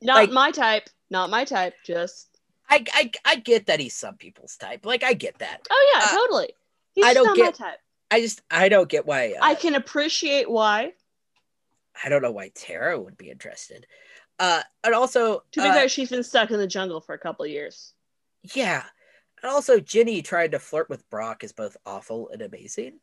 Not 0.00 0.14
Like- 0.16 0.30
my 0.30 0.50
type. 0.50 0.88
Not 1.10 1.30
my 1.30 1.44
type. 1.44 1.74
Just. 1.84 2.28
I, 2.70 2.84
I 2.92 3.10
I 3.24 3.36
get 3.36 3.66
that 3.66 3.80
he's 3.80 3.94
some 3.96 4.16
people's 4.16 4.56
type. 4.58 4.84
Like 4.84 5.02
I 5.02 5.14
get 5.14 5.38
that. 5.38 5.60
Oh 5.70 5.92
yeah, 5.94 6.04
Uh, 6.04 6.10
totally. 6.20 6.52
He's 6.94 7.04
I 7.06 7.14
don't 7.14 7.26
not 7.28 7.36
get- 7.36 7.58
my 7.60 7.66
type. 7.66 7.78
I 8.10 8.20
just 8.20 8.42
I 8.50 8.68
don't 8.68 8.88
get 8.88 9.06
why. 9.06 9.32
Uh, 9.32 9.38
I 9.42 9.54
can 9.54 9.74
appreciate 9.74 10.50
why. 10.50 10.92
I 12.04 12.08
don't 12.10 12.22
know 12.22 12.30
why 12.30 12.50
Tara 12.54 12.98
would 13.00 13.16
be 13.18 13.30
interested. 13.30 13.86
Uh, 14.38 14.62
and 14.84 14.94
also, 14.94 15.42
To 15.52 15.62
be 15.62 15.68
uh, 15.68 15.72
fair, 15.72 15.88
she's 15.88 16.10
been 16.10 16.22
stuck 16.22 16.50
in 16.50 16.58
the 16.58 16.66
jungle 16.66 17.00
for 17.00 17.14
a 17.14 17.18
couple 17.18 17.44
of 17.44 17.50
years. 17.50 17.92
yeah, 18.54 18.84
and 19.42 19.50
also 19.50 19.80
Ginny 19.80 20.22
trying 20.22 20.50
to 20.52 20.58
flirt 20.58 20.88
with 20.88 21.08
Brock 21.10 21.44
is 21.44 21.52
both 21.52 21.76
awful 21.86 22.28
and 22.30 22.42
amazing. 22.42 23.00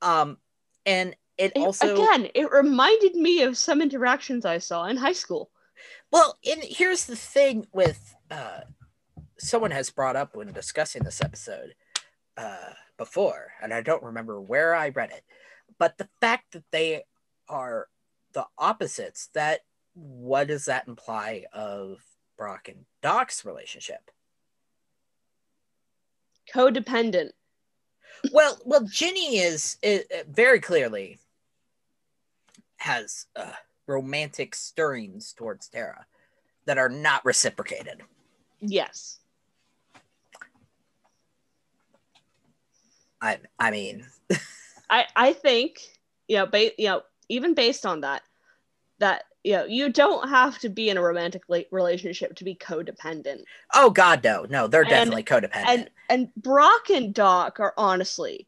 Um, 0.00 0.38
and 0.86 1.14
it 1.38 1.52
It- 1.54 1.60
also 1.60 1.94
again, 1.94 2.30
it 2.34 2.50
reminded 2.50 3.14
me 3.14 3.42
of 3.42 3.56
some 3.56 3.80
interactions 3.80 4.44
I 4.44 4.58
saw 4.58 4.84
in 4.84 4.96
high 4.96 5.12
school. 5.12 5.50
Well, 6.10 6.38
and 6.44 6.62
here's 6.62 7.06
the 7.06 7.16
thing 7.16 7.66
with 7.72 8.14
uh, 8.30 8.60
someone 9.38 9.70
has 9.70 9.90
brought 9.90 10.16
up 10.16 10.36
when 10.36 10.52
discussing 10.52 11.02
this 11.02 11.22
episode 11.22 11.74
uh, 12.36 12.72
before, 12.96 13.52
and 13.62 13.72
I 13.72 13.80
don't 13.80 14.02
remember 14.02 14.40
where 14.40 14.74
I 14.74 14.90
read 14.90 15.10
it, 15.10 15.24
but 15.78 15.98
the 15.98 16.08
fact 16.20 16.52
that 16.52 16.64
they 16.70 17.04
are 17.48 17.88
the 18.32 18.46
opposites, 18.58 19.28
that 19.34 19.60
what 19.94 20.48
does 20.48 20.66
that 20.66 20.88
imply 20.88 21.46
of 21.52 21.98
Brock 22.36 22.68
and 22.68 22.84
Doc's 23.02 23.44
relationship? 23.44 24.10
Codependent. 26.54 27.30
well, 28.32 28.58
well, 28.64 28.82
Ginny 28.82 29.38
is, 29.38 29.78
is 29.82 30.04
very 30.28 30.60
clearly 30.60 31.18
has 32.76 33.26
uh, 33.36 33.52
romantic 33.86 34.54
stirrings 34.54 35.32
towards 35.32 35.68
Tara 35.68 36.06
that 36.66 36.78
are 36.78 36.88
not 36.88 37.24
reciprocated. 37.24 38.02
Yes. 38.60 39.18
I 43.20 43.38
I 43.58 43.70
mean, 43.70 44.06
I 44.90 45.06
I 45.14 45.32
think 45.32 45.78
you 46.28 46.36
know, 46.36 46.46
ba- 46.46 46.80
you 46.80 46.88
know, 46.88 47.02
even 47.28 47.54
based 47.54 47.86
on 47.86 48.00
that, 48.00 48.22
that 48.98 49.24
you 49.44 49.52
know, 49.54 49.64
you 49.64 49.88
don't 49.90 50.28
have 50.28 50.58
to 50.60 50.68
be 50.68 50.88
in 50.88 50.96
a 50.96 51.02
romantic 51.02 51.42
relationship 51.70 52.34
to 52.36 52.44
be 52.44 52.54
codependent. 52.54 53.42
oh 53.74 53.90
God, 53.90 54.22
no, 54.24 54.46
no, 54.48 54.66
they're 54.68 54.82
And- 54.82 54.90
definitely 54.90 55.24
codependent. 55.24 55.64
And 55.66 55.90
and 56.08 56.34
Brock 56.36 56.90
and 56.90 57.12
Doc 57.14 57.58
are 57.60 57.74
honestly 57.76 58.46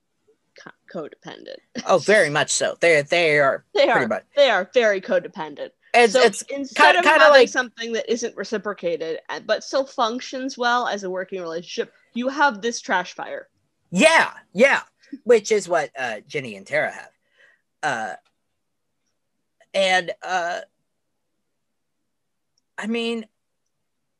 co- 0.62 0.70
codependent. 0.92 1.56
oh, 1.86 1.98
very 2.14 2.30
much 2.30 2.50
so. 2.50 2.76
They 2.80 3.02
they 3.02 3.38
are 3.40 3.64
They 3.74 3.88
are 3.88 4.06
much. 4.06 4.24
they 4.36 4.50
are 4.50 4.70
very 4.72 5.00
codependent. 5.00 5.70
It's 5.96 6.12
so 6.12 6.20
it's 6.22 6.42
instead 6.42 6.96
of 6.96 7.04
kinda 7.04 7.18
having 7.20 7.40
like- 7.40 7.48
something 7.48 7.92
that 7.92 8.10
isn't 8.10 8.36
reciprocated 8.36 9.20
but 9.46 9.62
still 9.64 9.84
functions 9.86 10.56
well 10.58 10.86
as 10.88 11.02
a 11.04 11.10
working 11.10 11.40
relationship, 11.40 11.92
you 12.14 12.28
have 12.28 12.62
this 12.62 12.80
trash 12.80 13.14
fire. 13.14 13.48
yeah, 13.90 14.32
yeah, 14.52 14.82
which 15.24 15.50
is 15.52 15.68
what 15.68 15.90
uh 15.98 16.20
Ginny 16.28 16.54
and 16.56 16.66
Tara 16.66 16.90
have. 16.92 17.10
Uh, 17.82 18.14
and 19.72 20.12
uh, 20.22 20.60
I 22.78 22.86
mean, 22.86 23.26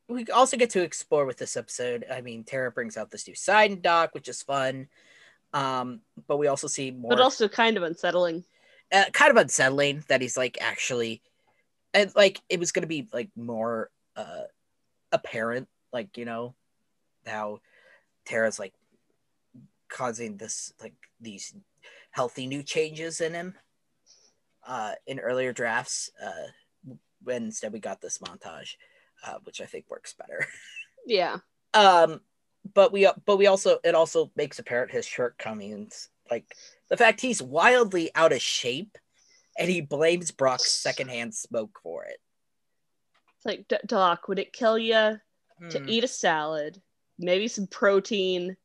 we 0.09 0.27
also 0.27 0.57
get 0.57 0.71
to 0.71 0.83
explore 0.83 1.25
with 1.27 1.38
this 1.38 1.57
episode. 1.57 2.05
I 2.11 2.21
mean, 2.21 2.45
Tara 2.45 2.71
brings 2.71 2.97
out 2.97 3.11
this 3.11 3.27
new 3.27 3.35
side 3.35 3.71
in 3.71 3.81
Doc, 3.81 4.14
which 4.14 4.29
is 4.29 4.43
fun. 4.43 4.88
Um, 5.53 6.01
but 6.27 6.37
we 6.38 6.47
also 6.49 6.67
see 6.67 6.90
more 6.90 7.11
But 7.11 7.21
also 7.21 7.49
kind 7.49 7.77
of 7.77 7.83
unsettling. 7.85 8.45
uh, 8.93 9.05
kind 9.12 9.31
of 9.31 9.37
unsettling 9.37 10.05
that 10.09 10.21
he's 10.21 10.37
like 10.37 10.59
actually 10.61 11.23
and 11.95 12.12
like 12.17 12.40
it 12.49 12.59
was 12.61 12.73
gonna 12.73 12.87
be 12.88 13.09
like 13.12 13.31
more 13.37 13.88
uh 14.17 14.43
apparent 15.12 15.69
like 15.93 16.19
you 16.19 16.25
know 16.25 16.55
how 17.27 17.61
tara's 18.27 18.59
like 18.59 18.75
causing 19.88 20.37
this 20.37 20.73
like 20.83 20.95
these 21.21 21.55
healthy 22.11 22.47
new 22.47 22.62
changes 22.62 23.21
in 23.21 23.33
him 23.33 23.55
uh 24.67 24.93
in 25.07 25.19
earlier 25.21 25.53
drafts 25.53 26.11
uh 26.23 26.49
when 27.25 27.45
instead 27.45 27.73
we 27.73 27.81
got 27.81 28.01
this 28.01 28.19
montage 28.19 28.75
uh 29.27 29.39
which 29.45 29.61
i 29.61 29.65
think 29.67 29.85
works 29.91 30.15
better. 30.15 30.47
Yeah. 31.07 31.39
um 31.75 32.21
but 32.75 32.93
we 32.93 33.07
but 33.27 33.37
we 33.37 33.47
also 33.47 33.79
it 33.85 33.95
also 33.95 34.31
makes 34.37 34.59
apparent 34.59 34.91
his 34.91 35.05
shortcomings. 35.05 36.09
Like 36.31 36.47
the 36.89 36.97
fact 36.97 37.21
he's 37.21 37.43
wildly 37.43 38.11
out 38.15 38.33
of 38.33 38.41
shape 38.41 38.97
and 39.59 39.69
he 39.69 39.83
blames 39.83 40.31
brock's 40.31 40.73
secondhand 40.83 41.35
smoke 41.35 41.79
for 41.83 42.05
it. 42.05 42.19
It's 43.37 43.47
like, 43.47 43.69
"D- 43.69 43.77
Doc, 43.87 44.29
would 44.29 44.39
it 44.39 44.53
kill 44.53 44.79
you 44.79 44.95
to 44.95 45.21
Hmm, 45.69 45.89
eat 45.89 46.05
a 46.05 46.09
salad, 46.09 46.81
maybe 47.19 47.49
some 47.49 47.67
protein, 47.67 48.57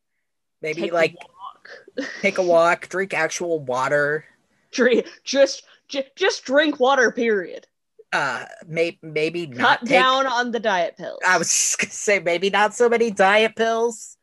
maybe 0.61 0.83
take 0.83 0.93
like 0.93 1.13
a 1.13 1.27
walk, 1.27 2.09
take 2.21 2.37
a 2.37 2.43
walk 2.43 2.87
drink 2.89 3.13
actual 3.13 3.59
water. 3.59 4.23
Drink, 4.71 5.05
just, 5.23 5.63
just, 5.87 6.15
just 6.15 6.43
drink 6.45 6.79
water. 6.79 7.11
Period. 7.11 7.67
Uh 8.11 8.45
may, 8.67 8.97
maybe 9.01 9.45
not 9.47 9.79
Cut 9.79 9.87
take, 9.87 9.89
down 9.89 10.25
on 10.25 10.51
the 10.51 10.59
diet 10.59 10.97
pills. 10.97 11.19
i 11.27 11.37
was 11.37 11.47
just 11.49 11.79
gonna 11.79 11.91
say 11.91 12.19
maybe 12.19 12.49
not 12.49 12.73
so 12.73 12.89
many 12.89 13.11
diet 13.11 13.55
pills. 13.55 14.17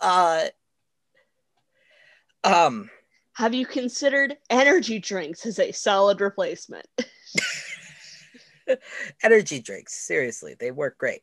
Uh 0.00 0.46
um 2.44 2.90
Have 3.34 3.54
you 3.54 3.66
considered 3.66 4.36
energy 4.50 4.98
drinks 4.98 5.46
as 5.46 5.58
a 5.58 5.72
solid 5.72 6.20
replacement? 6.20 6.86
energy 9.22 9.60
drinks 9.60 9.94
seriously 9.94 10.54
they 10.58 10.70
work 10.70 10.98
great. 10.98 11.22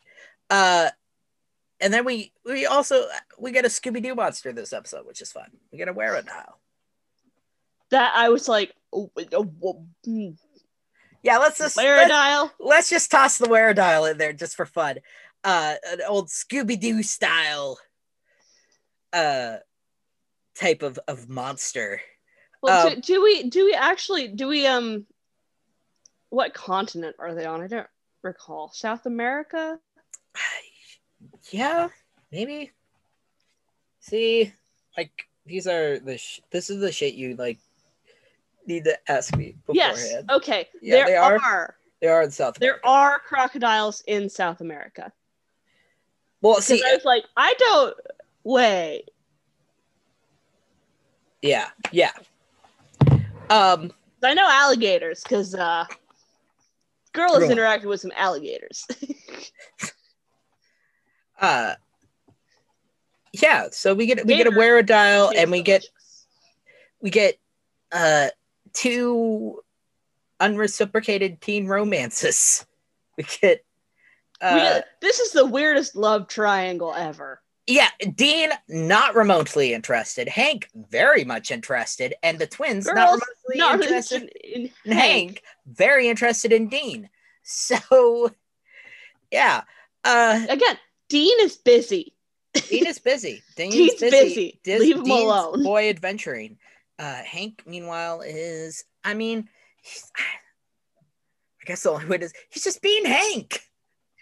Uh 0.50 0.90
and 1.82 1.94
then 1.94 2.04
we 2.06 2.34
we 2.46 2.66
also 2.66 3.06
we 3.38 3.52
get 3.52 3.66
a 3.66 3.70
scooby-doo 3.70 4.16
monster 4.16 4.52
this 4.52 4.74
episode 4.74 5.06
which 5.06 5.22
is 5.22 5.32
fun. 5.32 5.50
We 5.72 5.78
get 5.78 5.88
a 5.88 5.94
wear 5.94 6.16
it 6.16 6.26
now 6.26 6.56
that 7.90 8.14
I 8.16 8.30
was 8.30 8.48
like, 8.48 8.74
oh, 8.94 9.12
oh, 9.34 9.52
oh, 9.64 9.86
yeah 11.24 11.38
let's 11.38 11.58
just 11.58 11.78
let's, 11.78 12.54
let's 12.60 12.90
just 12.90 13.12
toss 13.12 13.38
the 13.38 13.48
Werodile 13.48 14.12
in 14.12 14.18
there 14.18 14.34
just 14.34 14.56
for 14.56 14.66
fun 14.66 14.98
uh 15.44 15.76
an 15.92 16.00
old 16.08 16.28
scooby-doo 16.28 17.04
style 17.04 17.78
uh 19.14 19.58
type 20.56 20.82
of 20.82 21.00
of 21.08 21.30
monster 21.30 22.02
Well, 22.62 22.88
um, 22.88 22.96
do, 22.96 23.02
do 23.02 23.24
we 23.24 23.50
do 23.50 23.66
we 23.66 23.74
actually 23.74 24.28
do 24.30 24.48
we 24.48 24.68
um 24.68 25.06
what 26.30 26.54
continent 26.54 27.16
are 27.18 27.34
they 27.34 27.46
on? 27.46 27.62
I 27.62 27.68
don't 27.68 27.88
recall. 28.22 28.72
South 28.74 29.06
America? 29.06 29.80
yeah 31.52 31.90
maybe 32.32 32.72
see 34.00 34.54
like 34.96 35.12
these 35.46 35.68
are 35.68 36.00
the 36.00 36.18
sh- 36.18 36.40
this 36.52 36.70
is 36.70 36.80
the 36.80 36.92
shit 36.92 37.14
you 37.14 37.36
like 37.36 37.60
need 38.70 38.86
to 38.86 38.98
ask 39.12 39.36
me 39.36 39.56
beforehand 39.66 39.98
Yes. 39.98 40.24
Okay. 40.30 40.68
Yeah, 40.82 40.96
there 40.96 41.06
they 41.08 41.16
are. 41.18 41.40
are. 41.44 41.76
They 42.02 42.08
are 42.08 42.24
in 42.24 42.32
South. 42.32 42.56
There 42.56 42.86
are 42.86 43.20
crocodiles 43.20 44.02
in 44.08 44.30
South 44.30 44.62
America. 44.62 45.12
Well, 46.42 46.62
see, 46.62 46.82
I 46.82 46.94
was 46.94 47.04
like, 47.04 47.26
I 47.36 47.54
don't 47.60 47.98
wait. 48.46 49.10
yeah, 51.42 51.68
yeah. 51.92 52.12
Um, 53.50 53.92
I 54.24 54.34
know 54.34 54.48
alligators 54.50 55.22
because 55.22 55.54
uh, 55.54 55.86
girl 57.12 57.38
has 57.38 57.50
interacted 57.50 57.86
with 57.86 58.00
some 58.00 58.14
alligators. 58.16 58.88
uh, 61.42 61.74
yeah. 63.34 63.68
So 63.72 63.94
we 63.94 64.06
get 64.06 64.26
we 64.26 64.38
get 64.38 64.48
a 64.48 64.52
Gator. 64.52 64.62
Werodile, 64.62 65.34
and 65.36 65.52
we 65.52 65.62
get 65.62 65.86
we 67.02 67.10
get 67.10 67.38
uh 67.92 68.30
two 68.74 69.62
unreciprocated 70.40 71.42
teen 71.42 71.68
romances. 71.68 72.66
We 73.18 73.26
get 73.42 73.66
uh 74.40 74.80
We 74.82 75.08
this 75.08 75.20
is 75.20 75.34
the 75.34 75.46
weirdest 75.46 75.94
love 75.98 76.30
triangle 76.30 76.94
ever. 76.96 77.42
yeah, 77.68 77.90
Dean 78.16 78.52
not 78.70 79.14
remotely 79.14 79.74
interested, 79.74 80.30
Hank 80.30 80.70
very 80.74 81.26
much 81.26 81.52
interested, 81.52 82.14
and 82.24 82.40
the 82.40 82.48
twins 82.48 82.86
not 82.86 82.96
remotely 82.96 83.56
Not 83.56 83.82
interested 83.82 84.30
in 84.42 84.72
in 84.86 84.92
Hank, 84.94 85.44
very 85.68 86.08
interested 86.08 86.54
in 86.54 86.68
Dean. 86.70 87.10
So 87.44 88.30
yeah. 89.32 89.64
Uh 90.06 90.46
Again, 90.48 90.78
Dean 91.10 91.36
is 91.42 91.58
busy. 91.58 92.14
Dean 92.54 92.86
is 92.86 93.00
busy. 93.00 93.42
Dean's, 93.58 93.74
Dean's 93.74 93.96
busy. 94.00 94.60
Dis- 94.64 94.80
Leave 94.80 94.98
him 94.98 95.04
Dean's 95.04 95.24
alone. 95.24 95.64
Boy 95.64 95.90
adventuring. 95.90 96.59
Uh, 97.00 97.24
Hank, 97.24 97.64
meanwhile, 97.66 98.22
is 98.22 98.84
I 99.04 99.14
mean, 99.16 99.48
I 100.18 101.66
guess 101.66 101.84
the 101.84 101.92
only 101.92 102.06
way 102.06 102.18
is 102.18 102.34
he's 102.50 102.64
just 102.64 102.82
being 102.82 103.06
Hank. 103.06 103.62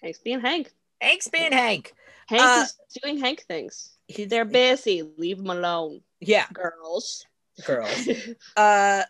Hank's 0.02 0.20
being 0.20 0.40
Hank. 0.40 0.72
Hank's 1.02 1.28
being 1.28 1.52
Hank. 1.52 1.94
Hank 2.28 2.42
Uh, 2.42 2.64
is 2.66 2.78
doing 3.02 3.18
Hank 3.18 3.42
things. 3.48 3.92
He, 4.08 4.26
They're 4.26 4.46
busy. 4.46 5.04
Leave 5.18 5.38
them 5.38 5.50
alone, 5.50 6.02
yeah, 6.20 6.46
girls. 6.54 7.26
girls. 7.66 8.08
Uh, 8.56 9.04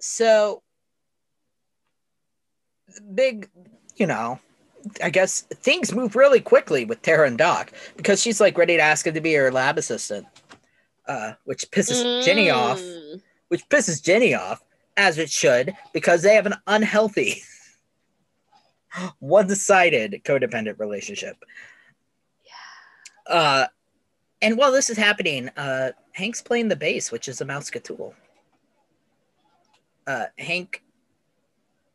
so 0.00 0.62
big, 3.14 3.48
you 3.96 4.06
know. 4.06 4.38
I 5.02 5.10
guess 5.10 5.40
things 5.40 5.92
move 5.92 6.14
really 6.14 6.40
quickly 6.40 6.84
with 6.84 7.02
Tara 7.02 7.26
and 7.26 7.36
Doc 7.36 7.72
because 7.96 8.22
she's 8.22 8.40
like 8.40 8.56
ready 8.56 8.76
to 8.76 8.82
ask 8.82 9.04
him 9.06 9.14
to 9.14 9.20
be 9.20 9.34
her 9.34 9.50
lab 9.50 9.78
assistant, 9.78 10.26
uh, 11.08 11.32
which 11.44 11.70
pisses 11.70 12.24
Ginny 12.24 12.50
off. 12.50 12.80
Mm. 12.80 13.22
which 13.48 13.68
pisses 13.68 14.02
Ginny 14.02 14.34
off, 14.34 14.62
as 14.96 15.18
it 15.18 15.30
should, 15.30 15.74
because 15.92 16.22
they 16.22 16.34
have 16.34 16.46
an 16.46 16.54
unhealthy, 16.66 17.42
one 19.18 19.48
sided 19.50 20.20
codependent 20.24 20.78
relationship. 20.78 21.36
Yeah. 23.28 23.34
Uh, 23.34 23.66
and 24.42 24.56
while 24.56 24.72
this 24.72 24.90
is 24.90 24.96
happening, 24.96 25.48
uh, 25.56 25.92
Hank's 26.12 26.42
playing 26.42 26.68
the 26.68 26.76
bass, 26.76 27.10
which 27.10 27.28
is 27.28 27.40
a 27.40 27.44
Mouseketool. 27.44 28.12
Uh, 30.06 30.26
Hank. 30.38 30.82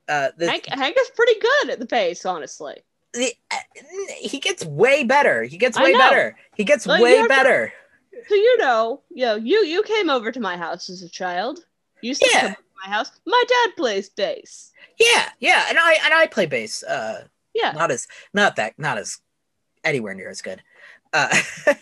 Uh, 0.07 0.29
the, 0.37 0.49
Hank, 0.49 0.65
Hank 0.67 0.95
is 0.99 1.09
pretty 1.15 1.39
good 1.39 1.69
at 1.71 1.79
the 1.79 1.85
bass, 1.85 2.25
honestly. 2.25 2.81
the, 3.13 3.33
uh, 3.51 3.57
he 4.19 4.39
gets 4.39 4.65
way 4.65 5.03
better. 5.03 5.43
He 5.43 5.57
gets 5.57 5.79
way 5.79 5.93
better. 5.93 6.37
He 6.55 6.63
gets 6.63 6.85
you 6.85 7.01
way 7.01 7.25
better. 7.27 7.73
So 8.27 8.35
you 8.35 8.57
know, 8.57 9.01
you 9.09 9.25
know, 9.25 9.35
you 9.35 9.63
you 9.65 9.83
came 9.83 10.09
over 10.09 10.31
to 10.31 10.39
my 10.39 10.57
house 10.57 10.89
as 10.89 11.01
a 11.01 11.09
child. 11.09 11.59
You 12.01 12.09
used 12.09 12.21
to 12.21 12.29
Yeah. 12.33 12.41
come 12.41 12.55
to 12.55 12.61
my 12.85 12.93
house. 12.93 13.11
My 13.25 13.43
dad 13.47 13.75
plays 13.77 14.09
bass. 14.09 14.73
Yeah, 14.99 15.29
yeah, 15.39 15.65
and 15.69 15.77
I 15.79 15.97
and 16.03 16.13
I 16.13 16.27
play 16.27 16.45
bass. 16.45 16.83
Uh, 16.83 17.25
Yeah. 17.53 17.71
not 17.73 17.91
as 17.91 18.07
not 18.33 18.55
that 18.57 18.77
not 18.77 18.97
as 18.97 19.19
anywhere 19.83 20.13
near 20.13 20.29
as 20.29 20.41
good 20.41 20.61
uh, 21.13 21.27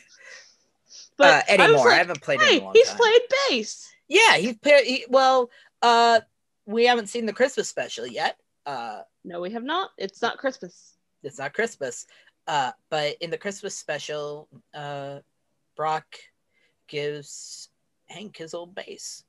But 1.17 1.25
uh 1.27 1.41
anymore 1.49 1.81
I, 1.87 1.89
like, 1.91 1.97
haven't 1.97 2.21
played 2.21 2.41
in 2.41 2.47
hey, 2.47 2.59
a 2.59 2.63
long 2.63 2.73
he's 2.73 2.87
time 2.87 2.97
played 2.97 3.21
bass. 3.49 3.89
yeah 4.07 4.37
he's 4.37 4.57
played 4.57 4.85
he, 4.85 5.05
well 5.09 5.49
uh 5.81 6.21
we 6.65 6.85
haven't 6.85 7.07
seen 7.07 7.25
the 7.25 7.33
christmas 7.33 7.67
special 7.67 8.07
yet 8.07 8.37
uh 8.65 9.01
No, 9.25 9.41
we 9.41 9.51
have 9.51 9.63
not. 9.63 9.91
It's 9.97 10.21
not 10.21 10.37
Christmas. 10.37 10.93
it's 11.23 11.37
not 11.39 11.53
christmas 11.53 12.05
uh 12.47 12.71
but 12.89 13.15
in 13.19 13.29
the 13.29 13.37
christmas 13.37 13.75
special 13.75 14.47
uh 14.73 15.19
brock 15.79 16.17
gives 16.89 17.69
hank 18.07 18.35
his 18.35 18.53
old 18.53 18.75
bass 18.75 19.23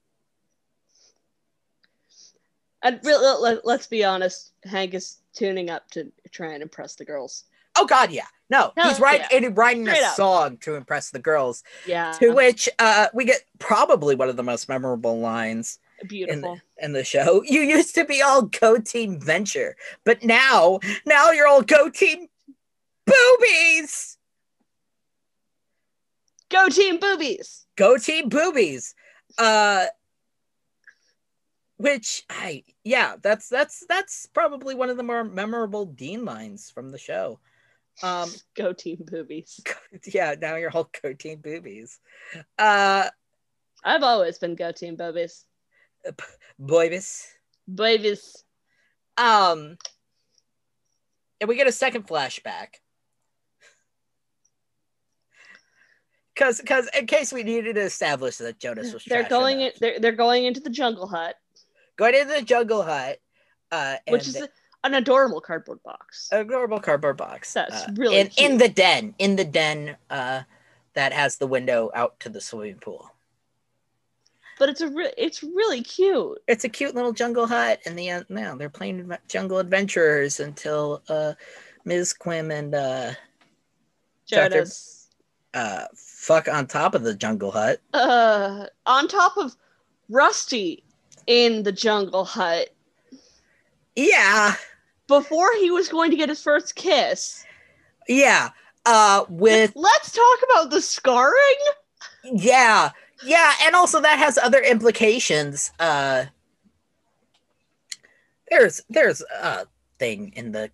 And 2.82 2.98
really, 3.04 3.40
let, 3.40 3.64
let's 3.64 3.86
be 3.86 4.04
honest. 4.04 4.52
Hank 4.64 4.94
is 4.94 5.18
tuning 5.32 5.70
up 5.70 5.88
to 5.92 6.10
try 6.32 6.54
and 6.54 6.62
impress 6.62 6.96
the 6.96 7.04
girls. 7.04 7.44
oh 7.76 7.86
god 7.86 8.10
yeah 8.10 8.26
no 8.50 8.72
Hell 8.76 8.88
he's 8.88 8.98
writing 8.98 9.42
yeah. 9.44 9.50
writing 9.54 9.86
a 9.86 9.92
up. 9.92 10.14
song 10.16 10.56
to 10.62 10.74
impress 10.74 11.10
the 11.10 11.20
girls 11.20 11.62
Yeah, 11.86 12.10
to 12.18 12.30
which 12.32 12.68
uh 12.80 13.06
we 13.14 13.24
get 13.24 13.42
probably 13.60 14.16
one 14.16 14.28
of 14.28 14.36
the 14.36 14.42
most 14.42 14.68
memorable 14.68 15.20
lines 15.20 15.78
in 16.02 16.08
beautiful. 16.08 16.58
the, 16.78 16.84
in 16.84 16.92
the 16.92 17.04
show. 17.04 17.42
You 17.46 17.60
used 17.60 17.94
to 17.94 18.04
be 18.04 18.22
all 18.22 18.42
Go 18.42 18.78
Team 18.78 19.20
Venture, 19.20 19.76
but 20.04 20.24
now, 20.24 20.80
now 21.06 21.30
you're 21.30 21.46
all 21.46 21.62
Go 21.62 21.88
Team 21.90 22.26
Boobies. 23.06 24.16
Go 26.50 26.68
team 26.68 26.98
boobies. 26.98 27.66
Go 27.76 27.96
Team 27.96 28.28
Boobies. 28.28 28.94
Uh, 29.38 29.86
which 31.76 32.24
I 32.28 32.64
yeah, 32.84 33.16
that's 33.22 33.48
that's 33.48 33.84
that's 33.88 34.26
probably 34.26 34.74
one 34.74 34.90
of 34.90 34.96
the 34.96 35.02
more 35.02 35.24
memorable 35.24 35.86
Dean 35.86 36.24
lines 36.24 36.70
from 36.70 36.90
the 36.90 36.98
show. 36.98 37.40
Um, 38.02 38.30
Go 38.56 38.72
team 38.72 38.98
boobies. 39.00 39.60
yeah, 40.06 40.34
now 40.40 40.56
you're 40.56 40.70
all 40.70 40.90
Go 41.02 41.12
Team 41.12 41.38
Boobies. 41.38 41.98
Uh, 42.58 43.08
I've 43.82 44.02
always 44.02 44.38
been 44.38 44.56
go 44.56 44.72
team 44.72 44.96
boobies. 44.96 45.44
boybis. 46.60 47.26
Babies. 47.72 48.44
Um, 49.16 49.78
and 51.40 51.48
we 51.48 51.56
get 51.56 51.66
a 51.66 51.72
second 51.72 52.06
flashback. 52.06 52.80
Because, 56.40 56.58
because 56.58 56.88
in 56.98 57.06
case 57.06 57.34
we 57.34 57.42
needed 57.42 57.74
to 57.74 57.82
establish 57.82 58.38
that 58.38 58.58
Jonas 58.58 58.94
was 58.94 59.04
They're 59.04 59.28
going 59.28 59.60
in. 59.60 59.72
They're, 59.78 60.00
they're 60.00 60.12
going 60.12 60.46
into 60.46 60.58
the 60.58 60.70
jungle 60.70 61.06
hut, 61.06 61.34
going 61.96 62.14
into 62.14 62.32
the 62.32 62.40
jungle 62.40 62.82
hut, 62.82 63.18
uh, 63.70 63.96
which 64.08 64.26
is 64.26 64.48
an 64.82 64.94
adorable 64.94 65.42
cardboard 65.42 65.82
box. 65.82 66.30
adorable 66.32 66.80
cardboard 66.80 67.18
box. 67.18 67.52
That's 67.52 67.82
uh, 67.82 67.92
really 67.94 68.20
in, 68.20 68.30
in 68.38 68.56
the 68.56 68.70
den, 68.70 69.14
in 69.18 69.36
the 69.36 69.44
den, 69.44 69.98
uh, 70.08 70.44
that 70.94 71.12
has 71.12 71.36
the 71.36 71.46
window 71.46 71.90
out 71.94 72.18
to 72.20 72.30
the 72.30 72.40
swimming 72.40 72.78
pool. 72.78 73.12
but 74.58 74.70
it's 74.70 74.80
a 74.80 74.88
re- 74.88 75.12
it's 75.18 75.42
really 75.42 75.82
cute. 75.82 76.38
It's 76.48 76.64
a 76.64 76.70
cute 76.70 76.94
little 76.94 77.12
jungle 77.12 77.46
hut, 77.46 77.80
and 77.84 77.98
the 77.98 78.08
end. 78.08 78.24
Now 78.30 78.56
they're 78.56 78.70
playing 78.70 79.14
jungle 79.28 79.58
adventurers 79.58 80.40
until 80.40 81.02
uh, 81.10 81.34
Ms. 81.84 82.14
Quim 82.18 82.50
and 82.50 82.74
uh, 82.74 83.12
Dr. 84.26 84.64
Uh, 85.54 85.84
fuck 85.94 86.46
on 86.48 86.66
top 86.66 86.94
of 86.94 87.02
the 87.02 87.14
jungle 87.14 87.50
hut. 87.50 87.80
Uh, 87.92 88.66
on 88.86 89.08
top 89.08 89.36
of 89.36 89.56
Rusty 90.08 90.84
in 91.26 91.62
the 91.64 91.72
jungle 91.72 92.24
hut 92.24 92.68
Yeah, 93.96 94.54
before 95.08 95.50
he 95.58 95.70
was 95.70 95.88
going 95.88 96.10
to 96.10 96.16
get 96.16 96.28
his 96.28 96.42
first 96.42 96.74
kiss. 96.76 97.44
yeah. 98.08 98.50
Uh, 98.86 99.24
with 99.28 99.72
Let's 99.76 100.10
talk 100.12 100.38
about 100.50 100.70
the 100.70 100.80
scarring. 100.80 101.34
yeah, 102.24 102.90
yeah, 103.24 103.52
and 103.62 103.74
also 103.76 104.00
that 104.00 104.18
has 104.18 104.38
other 104.38 104.60
implications. 104.60 105.70
Uh, 105.78 106.24
there's 108.50 108.80
there's 108.88 109.22
a 109.42 109.66
thing 109.98 110.32
in 110.34 110.52
the 110.52 110.70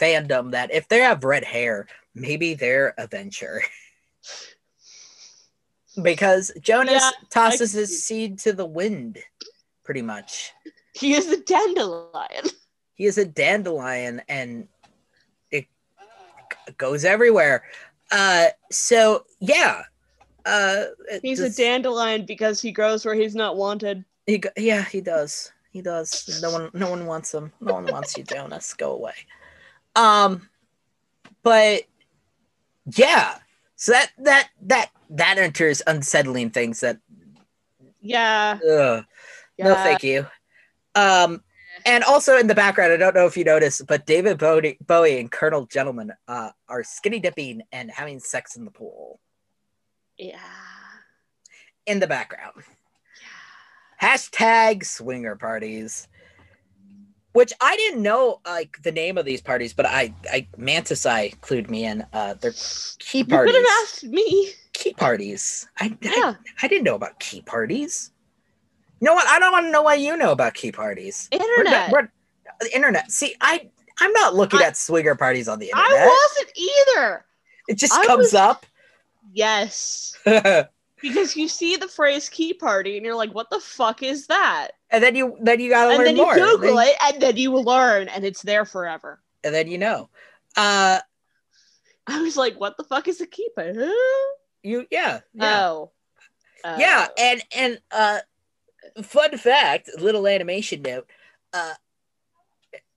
fandom 0.00 0.52
that 0.52 0.72
if 0.72 0.88
they 0.88 1.00
have 1.00 1.24
red 1.24 1.44
hair, 1.44 1.86
maybe 2.14 2.54
they're 2.54 2.94
a 2.98 3.06
venture. 3.08 3.60
because 6.02 6.52
Jonas 6.60 7.02
Yeah, 7.02 7.10
tosses 7.30 7.72
his 7.72 8.04
seed 8.04 8.38
to 8.40 8.52
the 8.52 8.66
wind, 8.66 9.18
pretty 9.84 10.02
much. 10.02 10.52
He 10.94 11.14
is 11.14 11.28
a 11.28 11.36
dandelion. 11.38 12.44
He 12.94 13.06
is 13.06 13.18
a 13.18 13.24
dandelion 13.24 14.22
and 14.28 14.68
it 15.50 15.66
goes 16.78 17.04
everywhere. 17.04 17.64
Uh, 18.10 18.46
so 18.70 19.24
yeah. 19.40 19.82
Uh, 20.46 20.84
He's 21.22 21.38
just- 21.38 21.58
a 21.58 21.62
dandelion 21.62 22.26
because 22.26 22.60
he 22.60 22.70
grows 22.72 23.04
where 23.04 23.14
he's 23.14 23.34
not 23.34 23.56
wanted. 23.56 24.04
He 24.26 24.38
go- 24.38 24.50
yeah, 24.56 24.84
he 24.84 25.00
does. 25.00 25.52
He 25.70 25.82
does. 25.82 26.40
No 26.40 26.50
one 26.52 26.70
no 26.72 26.88
one 26.88 27.06
wants 27.06 27.34
him. 27.34 27.52
No 27.60 27.74
one 27.74 27.86
wants 27.86 28.16
you, 28.16 28.22
Jonas. 28.24 28.72
Go 28.74 28.92
away. 28.92 29.14
Um 29.96 30.48
but 31.42 31.82
yeah. 32.86 33.38
So 33.76 33.92
that 33.92 34.12
that 34.18 34.48
that 34.62 34.90
that 35.14 35.38
enters 35.38 35.82
unsettling 35.86 36.50
things 36.50 36.80
that 36.80 36.98
Yeah. 38.00 38.58
ugh, 38.62 39.04
yeah. 39.56 39.68
no 39.68 39.74
thank 39.74 40.02
you. 40.02 40.26
Um 40.94 41.42
And 41.86 42.04
also 42.04 42.36
in 42.38 42.46
the 42.46 42.54
background, 42.54 42.92
I 42.92 42.96
don't 42.96 43.14
know 43.14 43.26
if 43.26 43.36
you 43.36 43.44
noticed, 43.44 43.86
but 43.86 44.06
David 44.06 44.38
Bowie, 44.38 44.78
Bowie 44.86 45.18
and 45.18 45.30
Colonel 45.30 45.66
Gentleman 45.66 46.12
uh, 46.28 46.50
are 46.68 46.84
skinny 46.84 47.18
dipping 47.18 47.62
and 47.72 47.90
having 47.90 48.20
sex 48.20 48.56
in 48.56 48.64
the 48.64 48.70
pool 48.70 49.18
Yeah. 50.16 50.38
in 51.86 51.98
the 52.00 52.06
background. 52.06 52.62
Hashtag 54.00 54.84
swinger 54.84 55.36
parties. 55.36 56.08
Which 57.32 57.52
I 57.60 57.74
didn't 57.76 58.02
know 58.02 58.40
like 58.46 58.80
the 58.84 58.92
name 58.92 59.18
of 59.18 59.24
these 59.24 59.42
parties, 59.42 59.72
but 59.74 59.86
I, 59.86 60.14
I 60.32 60.46
Mantis 60.56 61.04
Eye 61.04 61.32
clued 61.40 61.68
me 61.68 61.84
in. 61.84 62.06
Uh, 62.12 62.34
they're 62.34 62.54
key 63.00 63.24
parties. 63.24 63.52
You 63.54 63.60
could 63.60 63.68
have 63.68 63.82
asked 63.82 64.04
me. 64.04 64.52
Key 64.84 64.92
parties. 64.94 65.66
I, 65.80 65.86
I 65.86 66.14
Yeah. 66.16 66.34
I 66.62 66.68
didn't 66.68 66.84
know 66.84 66.94
about 66.94 67.18
key 67.20 67.40
parties. 67.42 68.10
You 69.00 69.06
know 69.06 69.14
what? 69.14 69.26
I 69.26 69.38
don't 69.38 69.52
want 69.52 69.66
to 69.66 69.70
know 69.70 69.82
why 69.82 69.94
you 69.94 70.16
know 70.16 70.30
about 70.32 70.54
key 70.54 70.72
parties. 70.72 71.28
We're 71.32 71.40
Internet. 71.40 71.90
we're- 71.92 72.08
the 72.60 72.74
internet. 72.74 73.10
See, 73.10 73.34
I 73.40 73.68
I'm 73.98 74.12
not 74.12 74.34
looking 74.34 74.60
I- 74.60 74.64
at 74.64 74.76
swinger 74.76 75.14
parties 75.14 75.48
on 75.48 75.58
the 75.58 75.66
internet. 75.66 75.90
I 75.90 76.06
wasn't 76.06 76.58
either. 76.96 77.24
it 77.68 77.74
just 77.78 77.92
I 77.94 78.06
comes 78.06 78.18
was- 78.26 78.34
up. 78.34 78.66
Yes. 79.32 80.16
Because 81.02 81.36
you 81.36 81.48
see 81.48 81.76
the 81.76 81.88
phrase 81.88 82.30
key 82.30 82.54
party 82.54 82.96
and 82.96 83.04
you're 83.04 83.14
like, 83.14 83.34
what 83.34 83.50
the 83.50 83.60
fuck 83.60 84.02
is 84.02 84.26
that? 84.28 84.68
And 84.88 85.04
then 85.04 85.14
you 85.14 85.36
then 85.38 85.60
you 85.60 85.68
gotta 85.68 85.90
and 85.90 85.98
learn 85.98 86.04
then 86.06 86.16
you 86.16 86.22
more. 86.22 86.34
Google 86.34 86.76
Then- 86.76 86.86
it 86.88 86.96
and 87.04 87.20
then 87.22 87.36
you 87.36 87.52
learn 87.58 88.08
and 88.08 88.24
it's 88.24 88.40
there 88.40 88.64
forever. 88.64 89.20
and 89.42 89.54
then 89.54 89.68
you 89.68 89.76
know. 89.76 90.08
Uh, 90.56 91.00
I 92.06 92.22
was 92.22 92.38
like, 92.38 92.58
what 92.58 92.78
the 92.78 92.84
fuck 92.84 93.06
is 93.08 93.20
a 93.20 93.26
key 93.26 93.48
party? 93.54 93.78
You 94.64 94.86
yeah 94.90 95.20
yeah 95.34 95.66
Oh. 95.66 95.90
yeah, 96.64 97.06
Oh. 97.10 97.14
and 97.18 97.42
and 97.54 97.78
uh, 97.92 98.18
fun 99.02 99.36
fact, 99.36 99.90
little 99.98 100.26
animation 100.26 100.80
note. 100.82 101.08
Uh, 101.52 101.74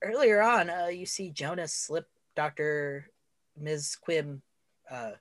earlier 0.02 0.40
on, 0.42 0.70
uh, 0.70 0.86
you 0.86 1.04
see 1.06 1.30
Jonas 1.30 1.72
slip 1.74 2.08
Doctor 2.34 3.10
Ms. 3.60 3.96
Quymn, 4.00 4.40
uh, 4.90 5.12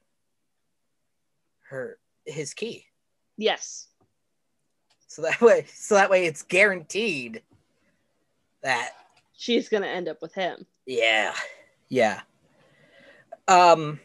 her 1.70 2.00
his 2.26 2.54
key. 2.54 2.86
yes. 3.38 3.88
So 5.10 5.22
that 5.24 5.42
way, 5.42 5.66
so 5.74 5.96
that 5.96 6.10
way, 6.10 6.26
it's 6.26 6.44
guaranteed 6.44 7.42
that 8.62 8.92
She's 9.34 9.68
gonna 9.70 9.88
end 9.88 10.08
up 10.08 10.22
with 10.22 10.34
him. 10.34 10.66
yeah, 10.86 11.34
yeah. 11.90 12.22
Um, 13.48 14.00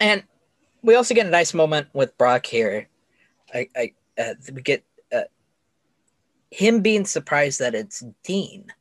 and 0.00 0.22
we 0.82 0.94
also 0.94 1.14
get 1.14 1.26
a 1.26 1.30
nice 1.30 1.54
moment 1.54 1.88
with 1.92 2.16
Brock 2.18 2.46
here. 2.46 2.88
I, 3.54 3.68
I, 3.76 3.92
uh, 4.18 4.34
we 4.52 4.62
get 4.62 4.84
uh, 5.12 5.22
him 6.50 6.80
being 6.80 7.04
surprised 7.04 7.60
that 7.60 7.74
it's 7.74 8.02
Dean. 8.24 8.72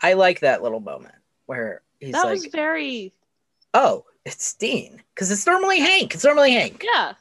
I 0.00 0.14
like 0.14 0.40
that 0.40 0.62
little 0.62 0.80
moment 0.80 1.14
where 1.46 1.82
he's 2.00 2.12
that 2.12 2.24
like, 2.24 2.32
was 2.32 2.46
very 2.46 3.12
"Oh, 3.74 4.04
it's 4.24 4.54
Dean," 4.54 5.02
because 5.14 5.30
it's 5.30 5.46
normally 5.46 5.80
Hank. 5.80 6.14
It's 6.14 6.24
normally 6.24 6.52
Hank. 6.52 6.84
yeah. 6.84 7.14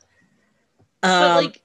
Um, 1.04 1.12
but 1.22 1.44
like 1.44 1.62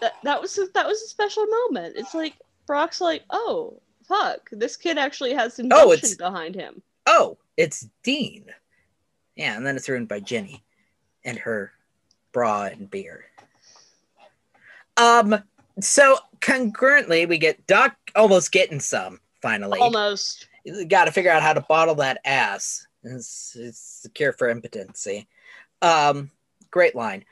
that 0.00 0.12
that 0.24 0.40
was 0.40 0.56
a, 0.58 0.66
that 0.74 0.86
was 0.86 1.00
a 1.02 1.08
special 1.08 1.46
moment. 1.46 1.94
It's 1.96 2.14
like 2.14 2.34
Brock's 2.66 3.00
like, 3.00 3.22
oh 3.30 3.80
fuck, 4.06 4.48
this 4.52 4.76
kid 4.76 4.98
actually 4.98 5.32
has 5.34 5.54
some 5.54 5.68
Oh, 5.72 5.92
it's- 5.92 6.14
behind 6.14 6.54
him. 6.54 6.82
oh, 7.06 7.38
it's 7.56 7.88
Dean. 8.02 8.46
Yeah, 9.36 9.56
and 9.56 9.66
then 9.66 9.76
it's 9.76 9.88
ruined 9.88 10.08
by 10.08 10.20
Ginny 10.20 10.62
and 11.24 11.38
her 11.38 11.72
bra 12.32 12.64
and 12.64 12.90
beer. 12.90 13.24
Um, 14.96 15.42
so 15.80 16.18
concurrently, 16.40 17.26
we 17.26 17.38
get 17.38 17.66
Doc 17.66 17.96
almost 18.14 18.52
getting 18.52 18.80
some 18.80 19.20
finally. 19.40 19.80
Almost. 19.80 20.48
Got 20.88 21.06
to 21.06 21.12
figure 21.12 21.30
out 21.30 21.42
how 21.42 21.52
to 21.52 21.60
bottle 21.60 21.96
that 21.96 22.20
ass. 22.24 22.86
It's, 23.02 23.56
it's 23.58 24.00
the 24.02 24.08
cure 24.10 24.32
for 24.32 24.48
impotency. 24.48 25.26
Um, 25.80 26.30
great 26.70 26.94
line. 26.94 27.24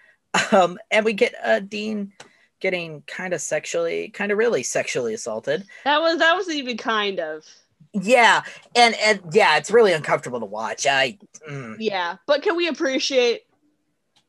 Um, 0.53 0.79
and 0.90 1.05
we 1.05 1.12
get 1.12 1.35
uh, 1.44 1.61
Dean 1.61 2.12
getting 2.61 3.03
kind 3.07 3.35
of 3.35 3.40
sexually, 3.40 4.09
kind 4.11 4.31
of 4.31 4.38
really 4.38 4.62
sexually 4.62 5.14
assaulted. 5.14 5.64
That 5.85 6.00
was 6.00 6.18
that 6.18 6.37
was 6.37 6.48
even 6.50 6.76
kind 6.76 7.18
of. 7.18 7.44
Yeah, 7.92 8.42
and 8.76 8.94
and 9.03 9.20
yeah, 9.33 9.57
it's 9.57 9.70
really 9.70 9.92
uncomfortable 9.92 10.38
to 10.38 10.46
watch. 10.46 10.87
I. 10.87 11.18
mm. 11.48 11.76
Yeah, 11.81 12.16
but 12.26 12.42
can 12.42 12.55
we 12.55 12.68
appreciate 12.68 13.42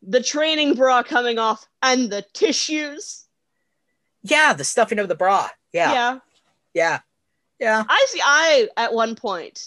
the 0.01 0.21
training 0.23 0.75
bra 0.75 1.03
coming 1.03 1.37
off 1.39 1.67
and 1.81 2.09
the 2.11 2.23
tissues? 2.33 3.25
Yeah, 4.23 4.53
the 4.53 4.63
stuffing 4.63 4.99
of 4.99 5.07
the 5.07 5.15
bra. 5.15 5.49
Yeah, 5.73 5.91
yeah. 5.93 6.19
yeah, 6.73 6.99
yeah. 7.59 7.83
I 7.87 8.05
see. 8.09 8.21
I 8.23 8.67
at 8.77 8.93
one 8.93 9.15
point, 9.15 9.65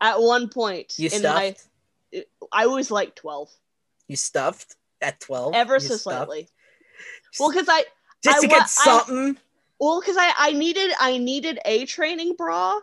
at 0.00 0.20
one 0.20 0.48
point 0.48 0.98
You 0.98 1.08
in 1.12 1.22
my, 1.22 1.54
stuffed. 1.54 2.26
I 2.52 2.66
was 2.66 2.90
like 2.90 3.14
twelve, 3.14 3.50
You 4.08 4.16
stuffed 4.16 4.76
at 5.00 5.20
twelve. 5.20 5.54
ever 5.54 5.74
You 5.74 5.80
so 5.80 5.86
stuffed? 5.96 6.02
slightly. 6.02 6.48
Well, 7.40 7.50
because 7.50 7.68
I 7.70 7.84
just 8.22 8.38
I 8.38 8.40
to 8.42 8.46
get 8.48 8.62
I- 8.62 8.66
something. 8.66 9.38
well 9.78 10.00
because 10.00 10.16
I 10.18 10.32
I 10.36 10.52
needed 10.52 10.90
I 11.00 11.16
needed 11.18 11.58
a 11.64 11.86
training 11.86 12.34
bra, 12.36 12.78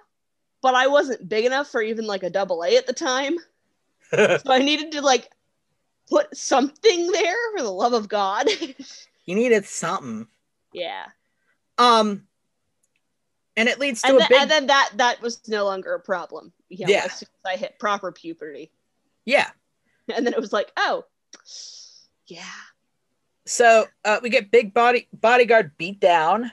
but 0.63 0.73
I 0.73 0.87
wasn't 0.87 1.29
big 1.29 1.45
enough 1.45 1.67
for 1.67 1.81
even 1.81 2.07
like 2.07 2.23
a 2.23 2.29
double 2.29 2.63
A 2.63 2.75
at 2.75 2.87
the 2.87 2.93
time, 2.93 3.37
so 4.15 4.39
I 4.47 4.59
needed 4.59 4.91
to 4.93 5.01
like 5.01 5.29
put 6.09 6.35
something 6.35 7.11
there 7.11 7.35
for 7.55 7.63
the 7.63 7.69
love 7.71 7.93
of 7.93 8.07
God. 8.09 8.47
you 9.25 9.35
needed 9.35 9.65
something. 9.65 10.27
yeah, 10.73 11.05
Um, 11.77 12.23
and 13.55 13.67
it 13.69 13.79
leads 13.79 14.01
to 14.01 14.07
and, 14.09 14.15
a 14.17 14.19
then 14.19 14.27
big. 14.29 14.41
and 14.41 14.51
then 14.51 14.67
that 14.67 14.89
that 14.95 15.21
was 15.21 15.47
no 15.47 15.65
longer 15.65 15.93
a 15.93 15.99
problem. 15.99 16.51
You 16.69 16.85
know, 16.87 16.91
Yeah. 16.93 17.03
as 17.05 17.21
as 17.23 17.27
I 17.45 17.55
hit 17.57 17.77
proper 17.79 18.11
puberty, 18.11 18.71
yeah. 19.25 19.49
and 20.15 20.25
then 20.25 20.33
it 20.33 20.39
was 20.39 20.53
like, 20.53 20.71
oh, 20.77 21.05
yeah. 22.27 22.43
So 23.45 23.85
uh, 24.05 24.19
we 24.21 24.29
get 24.29 24.51
big 24.51 24.73
body 24.73 25.07
bodyguard 25.13 25.71
beat 25.77 25.99
down. 25.99 26.51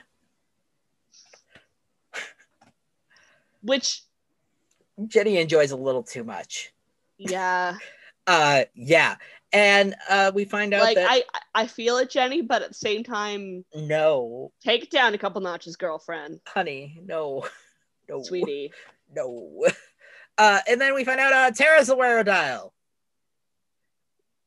Which, 3.61 4.03
Ginny 5.07 5.37
enjoys 5.37 5.71
a 5.71 5.75
little 5.75 6.03
too 6.03 6.23
much. 6.23 6.73
yeah, 7.17 7.77
Uh, 8.27 8.65
yeah, 8.75 9.15
and 9.57 9.95
uh, 10.07 10.31
we 10.33 10.45
find 10.45 10.73
out 10.73 10.83
like 10.83 10.95
that 10.95 11.07
I 11.09 11.23
I 11.55 11.67
feel 11.67 11.97
it, 11.97 12.09
Ginny, 12.11 12.41
but 12.41 12.61
at 12.61 12.69
the 12.69 12.75
same 12.75 13.03
time, 13.03 13.65
no, 13.75 14.51
take 14.63 14.83
it 14.83 14.91
down 14.91 15.13
a 15.13 15.17
couple 15.17 15.41
notches, 15.41 15.75
girlfriend, 15.75 16.39
honey, 16.45 17.01
no, 17.03 17.47
no, 18.09 18.21
sweetie. 18.23 18.71
no. 19.13 19.65
Uh, 20.39 20.59
and 20.69 20.79
then 20.79 20.93
we 20.93 21.03
find 21.03 21.19
out 21.19 21.33
uh, 21.33 21.49
Tara's 21.49 21.89
a 21.89 21.95
Werodile. 21.95 22.69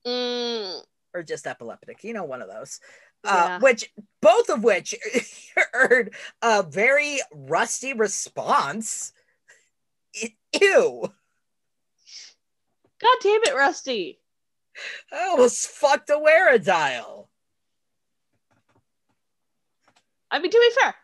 Mm, 0.06 0.80
or 1.12 1.24
just 1.24 1.48
epileptic, 1.48 2.04
you 2.04 2.12
know, 2.12 2.22
one 2.22 2.42
of 2.42 2.48
those. 2.48 2.78
Uh, 3.24 3.32
Yeah. 3.34 3.58
Which 3.58 3.92
both 4.22 4.48
of 4.50 4.62
which 4.62 4.94
earned 5.74 6.10
a 6.42 6.62
very 6.62 7.18
rusty 7.34 7.92
response. 7.92 9.12
Ew! 10.60 11.12
God 13.00 13.16
damn 13.20 13.42
it, 13.42 13.54
Rusty. 13.56 14.19
I 15.12 15.28
almost 15.28 15.68
fucked 15.68 16.10
a 16.10 16.14
Werodile. 16.14 17.26
I 20.30 20.38
mean, 20.38 20.50
to 20.50 20.58
be 20.58 20.80
fair, 20.80 20.94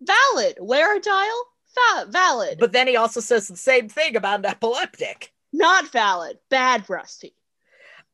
valid. 0.00 0.56
Wear 0.60 1.00
Fa- 1.00 2.06
valid. 2.08 2.58
But 2.58 2.72
then 2.72 2.86
he 2.88 2.96
also 2.96 3.20
says 3.20 3.48
the 3.48 3.56
same 3.56 3.88
thing 3.88 4.16
about 4.16 4.40
an 4.40 4.46
epileptic. 4.46 5.32
not 5.52 5.92
valid. 5.92 6.38
Bad, 6.50 6.88
Rusty. 6.88 7.34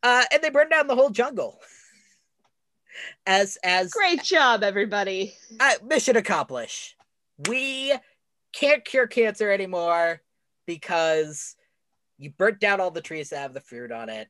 Uh, 0.02 0.24
and 0.33 0.42
they 0.42 0.50
burn 0.50 0.68
down 0.68 0.88
the 0.88 0.96
whole 0.96 1.11
jungle. 1.11 1.61
As 3.26 3.57
as 3.64 3.90
Great 3.92 4.22
job, 4.22 4.62
everybody. 4.62 5.35
uh, 5.61 5.74
mission 5.85 6.16
accomplished. 6.16 6.96
We 7.48 7.94
can't 8.52 8.85
cure 8.85 9.07
cancer 9.07 9.50
anymore 9.50 10.20
because 10.66 11.57
you 12.19 12.31
burnt 12.31 12.60
down 12.60 12.81
all 12.81 12.90
the 12.90 13.00
trees 13.00 13.31
that 13.31 13.38
have 13.38 13.54
the 13.54 13.60
fruit 13.60 13.90
on 13.92 14.08
it. 14.08 14.29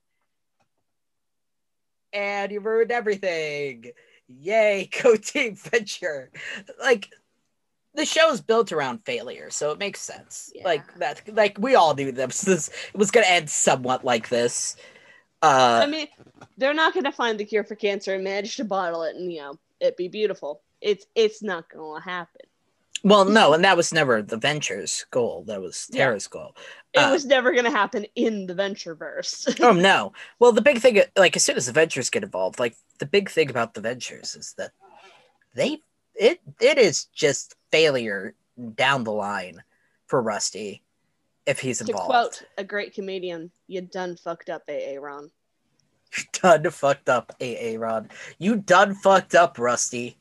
And 2.12 2.52
you 2.52 2.60
ruined 2.60 2.92
everything. 2.92 3.92
Yay, 4.28 4.88
go 5.02 5.16
team 5.16 5.56
venture. 5.56 6.30
Like 6.80 7.10
the 7.94 8.04
show's 8.04 8.40
built 8.40 8.72
around 8.72 9.04
failure, 9.04 9.50
so 9.50 9.70
it 9.70 9.78
makes 9.78 10.00
sense. 10.00 10.50
Yeah. 10.54 10.64
Like 10.64 10.94
that 10.98 11.22
like 11.34 11.58
we 11.58 11.74
all 11.74 11.94
knew 11.94 12.12
this. 12.12 12.42
this 12.42 12.68
it 12.68 12.98
was 12.98 13.10
gonna 13.10 13.26
end 13.26 13.50
somewhat 13.50 14.04
like 14.04 14.28
this. 14.28 14.76
Uh 15.42 15.80
I 15.82 15.86
mean, 15.86 16.06
they're 16.56 16.74
not 16.74 16.94
going 16.94 17.04
to 17.04 17.12
find 17.12 17.38
the 17.38 17.44
cure 17.44 17.64
for 17.64 17.74
cancer 17.74 18.14
and 18.14 18.22
manage 18.22 18.56
to 18.56 18.64
bottle 18.64 19.02
it 19.02 19.16
and, 19.16 19.32
you 19.32 19.40
know, 19.40 19.58
it 19.80 19.96
be 19.96 20.08
beautiful. 20.08 20.62
It's 20.80 21.06
it's 21.14 21.42
not 21.42 21.68
going 21.68 22.00
to 22.00 22.08
happen. 22.08 22.42
Well 23.02 23.24
no, 23.24 23.52
and 23.52 23.64
that 23.64 23.76
was 23.76 23.92
never 23.92 24.22
the 24.22 24.36
venture's 24.36 25.06
goal. 25.10 25.44
That 25.46 25.60
was 25.60 25.88
Yeah. 25.90 26.06
Tara's 26.06 26.26
goal. 26.28 26.54
It 26.92 26.98
Uh, 27.00 27.10
was 27.10 27.24
never 27.24 27.52
going 27.52 27.64
to 27.64 27.70
happen 27.70 28.06
in 28.14 28.46
the 28.46 28.54
Ventureverse. 28.54 29.60
oh 29.62 29.72
no 29.90 30.12
well 30.38 30.52
the 30.52 30.60
big 30.60 30.78
thing 30.78 31.00
like 31.16 31.36
as 31.36 31.44
soon 31.44 31.56
as 31.56 31.66
the 31.66 31.72
ventures 31.72 32.10
get 32.10 32.22
involved 32.22 32.58
like 32.58 32.76
the 32.98 33.06
big 33.06 33.30
thing 33.30 33.48
about 33.50 33.74
the 33.74 33.80
ventures 33.80 34.34
is 34.34 34.54
that 34.58 34.72
they 35.54 35.80
it 36.14 36.40
it 36.60 36.78
is 36.78 37.06
just 37.06 37.56
failure 37.70 38.34
down 38.74 39.04
the 39.04 39.12
line 39.12 39.62
for 40.06 40.20
Rusty 40.20 40.82
if 41.46 41.58
he's 41.58 41.80
involved. 41.80 42.02
To 42.02 42.06
quote 42.06 42.42
a 42.58 42.64
great 42.64 42.94
comedian, 42.94 43.50
you 43.66 43.80
done 43.80 44.16
fucked 44.16 44.50
up, 44.50 44.62
AA 44.68 45.00
Ron. 45.00 45.30
You 46.16 46.24
done 46.40 46.70
fucked 46.70 47.08
up, 47.08 47.34
AA 47.40 47.76
Rod. 47.78 48.10
You 48.38 48.56
done 48.56 48.94
fucked 48.94 49.34
up, 49.34 49.58
Rusty. 49.58 50.18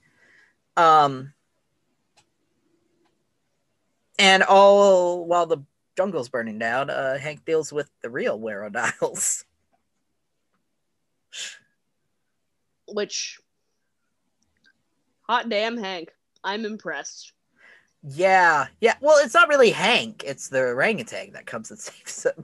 Um, 0.77 1.34
and 4.22 4.43
all 4.43 5.26
while 5.26 5.47
the 5.47 5.57
jungle's 5.97 6.30
burning 6.30 6.59
down, 6.59 6.91
uh, 6.91 7.17
Hank 7.17 7.43
deals 7.43 7.74
with 7.74 7.89
the 8.03 8.09
real 8.09 8.39
Werodiles. 8.39 9.43
Which, 12.88 13.39
hot 15.24 15.49
damn, 15.49 15.76
Hank. 15.78 16.11
I'm 16.43 16.65
impressed. 16.65 17.34
Yeah, 18.03 18.67
yeah. 18.80 18.95
Well, 19.01 19.17
it's 19.24 19.34
not 19.34 19.49
really 19.49 19.72
Hank; 19.72 20.24
it's 20.26 20.49
the 20.49 20.59
orangutan 20.59 21.34
that 21.34 21.47
comes 21.47 21.72
and 21.72 21.80
saves 21.80 22.26
him. 22.26 22.43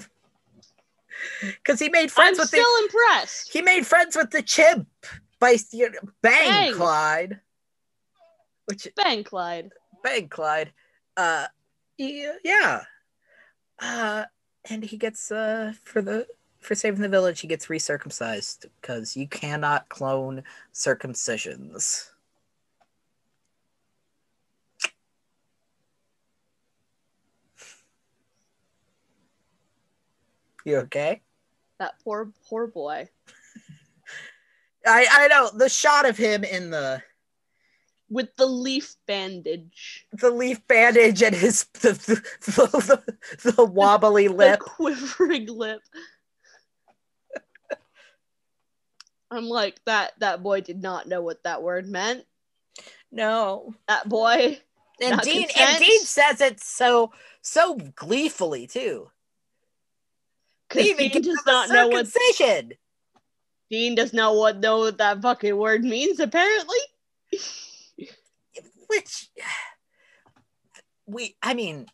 Because 1.42 1.80
he 1.80 1.90
made 1.90 2.04
I'm 2.04 2.10
friends 2.10 2.40
with 2.40 2.48
still 2.48 2.64
the 2.64 2.84
impressed. 2.86 3.52
he 3.54 3.62
made 3.62 3.86
friends 3.86 4.16
with 4.16 4.32
the 4.32 4.42
chimp 4.42 4.88
by 5.40 5.58
you 5.72 5.92
know, 5.92 6.00
Bang, 6.22 6.50
Bang. 6.50 6.74
Clyde, 6.74 7.40
which 8.66 8.88
Bang, 8.96 9.24
Clyde. 9.24 9.72
Bang 10.04 10.28
Clyde. 10.28 10.72
Uh, 11.16 11.48
yeah, 11.98 12.34
yeah. 12.44 12.84
Uh, 13.80 14.26
and 14.70 14.84
he 14.84 14.98
gets 14.98 15.32
uh 15.32 15.74
for 15.84 16.02
the 16.02 16.28
for 16.60 16.76
saving 16.76 17.02
the 17.02 17.10
village, 17.10 17.40
he 17.40 17.48
gets 17.48 17.68
recircumcised 17.68 18.66
because 18.82 19.16
you 19.16 19.28
cannot 19.28 19.88
clone 19.90 20.44
circumcisions. 20.74 22.10
You 30.66 30.78
okay? 30.80 31.22
That 31.80 31.94
poor, 32.04 32.34
poor 32.50 32.68
boy. 32.68 33.08
I 34.86 35.08
I 35.10 35.28
know 35.30 35.50
the 35.54 35.70
shot 35.70 36.08
of 36.08 36.18
him 36.18 36.44
in 36.44 36.72
the 36.72 37.02
With 38.10 38.36
the 38.38 38.46
leaf 38.46 38.96
bandage. 39.06 40.08
the 40.14 40.32
leaf 40.32 40.66
bandage 40.68 41.22
and 41.22 41.36
his 41.36 41.64
the 41.82 41.92
the, 42.46 43.04
the, 43.44 43.52
the 43.52 43.66
wobbly 43.66 44.28
lip. 44.30 44.60
The 44.60 44.66
quivering 44.66 45.48
lip. 45.48 45.82
I'm 49.30 49.50
like, 49.50 49.80
that 49.86 50.14
that 50.20 50.42
boy 50.42 50.62
did 50.62 50.82
not 50.82 51.08
know 51.08 51.22
what 51.22 51.44
that 51.44 51.62
word 51.62 51.90
meant. 51.90 52.26
No, 53.12 53.74
That 53.88 54.08
boy. 54.08 54.60
and 55.02 55.22
Dean 55.22 55.48
and? 55.58 55.80
Dean 55.80 56.02
says 56.02 56.42
it 56.42 56.60
so 56.62 57.12
so 57.42 57.76
gleefully 57.96 58.68
too. 58.68 59.10
They 60.70 60.84
Because 60.84 61.02
even 61.02 61.12
Dean 61.12 61.22
does 61.22 61.44
not 61.46 61.70
know 61.70 61.88
what. 61.88 62.08
Dean 63.70 63.96
does 63.96 64.14
not 64.14 64.56
know 64.56 64.80
what 64.80 64.98
that 64.98 65.22
fucking 65.22 65.56
word 65.56 65.84
means, 65.84 66.20
apparently. 66.20 66.78
Which 68.88 69.30
we, 71.06 71.36
I 71.42 71.54
mean, 71.54 71.88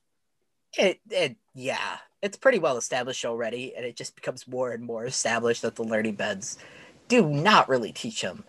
it 0.78 1.00
it 1.10 1.36
yeah, 1.54 1.98
it's 2.22 2.38
pretty 2.38 2.60
well 2.60 2.78
established 2.78 3.26
already, 3.26 3.76
and 3.76 3.86
it 3.86 3.96
just 3.96 4.16
becomes 4.16 4.48
more 4.48 4.72
and 4.72 4.84
more 4.84 5.06
established 5.06 5.62
that 5.64 5.76
the 5.76 5.84
learning 5.84 6.16
beds 6.16 6.58
do 7.08 7.28
not 7.28 7.70
really 7.70 7.92
teach 7.92 8.22
them 8.22 8.44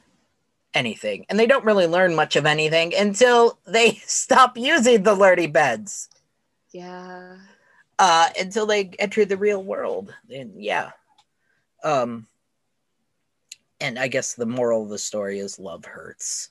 anything, 0.75 1.27
and 1.29 1.39
they 1.39 1.47
don't 1.47 1.65
really 1.65 1.87
learn 1.87 2.15
much 2.15 2.37
of 2.37 2.47
anything 2.47 2.95
until 2.95 3.59
they 3.67 3.93
stop 4.07 4.57
using 4.57 5.03
the 5.03 5.15
learning 5.15 5.53
beds. 5.53 6.09
Yeah. 6.73 7.37
uh 7.99 8.29
until 8.41 8.67
they 8.67 8.91
enter 8.99 9.25
the 9.25 9.37
real 9.37 9.63
world 9.63 10.13
and 10.35 10.61
yeah 10.61 10.91
um 11.85 12.27
and 13.81 13.99
i 13.99 14.09
guess 14.09 14.35
the 14.35 14.47
moral 14.47 14.83
of 14.83 14.89
the 14.89 14.99
story 14.99 15.39
is 15.39 15.61
love 15.61 15.85
hurts 15.85 16.51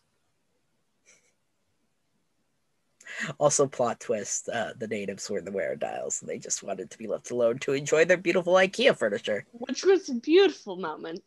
also 3.40 3.68
plot 3.68 4.00
twist 4.00 4.50
uh 4.50 4.72
the 4.78 4.88
natives 4.88 5.30
were 5.30 5.42
the 5.42 5.52
Werodiles 5.52 6.22
and 6.22 6.30
they 6.30 6.38
just 6.40 6.64
wanted 6.64 6.90
to 6.92 6.98
be 6.98 7.08
left 7.08 7.32
alone 7.32 7.60
to 7.60 7.74
enjoy 7.74 8.06
their 8.06 8.18
beautiful 8.18 8.54
ikea 8.54 8.98
furniture 8.98 9.46
Which 9.52 9.84
was 9.84 10.10
a 10.10 10.16
beautiful 10.16 10.76
moment. 10.78 11.22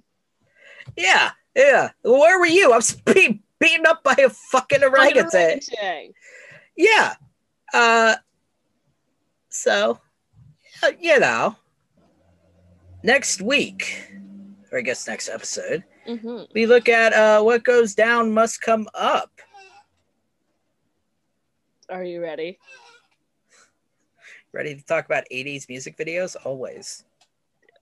yeah 0.96 1.30
yeah 1.54 1.90
where 2.02 2.38
were 2.38 2.46
you 2.46 2.72
i 2.72 2.76
was 2.76 2.92
being 3.14 3.42
beaten 3.58 3.86
up 3.86 4.02
by 4.04 4.14
a 4.18 4.28
fucking 4.30 4.82
orangutan 4.82 5.60
orangutan. 5.60 6.12
yeah 6.76 7.14
uh 7.74 8.14
so 9.48 9.98
uh, 10.82 10.92
you 11.00 11.18
know 11.18 11.56
next 13.02 13.40
week 13.40 14.10
or 14.70 14.78
i 14.78 14.82
guess 14.82 15.06
next 15.08 15.28
episode 15.28 15.84
Mhm. 16.06 16.46
we 16.54 16.66
look 16.66 16.88
at 16.88 17.12
uh 17.12 17.42
what 17.42 17.64
goes 17.64 17.94
down 17.94 18.32
must 18.32 18.60
come 18.60 18.86
up 18.94 19.30
Are 21.88 22.04
you 22.04 22.20
ready? 22.20 22.58
ready 24.52 24.74
to 24.74 24.82
talk 24.84 25.04
about 25.04 25.24
80s 25.30 25.68
music 25.68 25.96
videos 25.98 26.34
always 26.44 27.04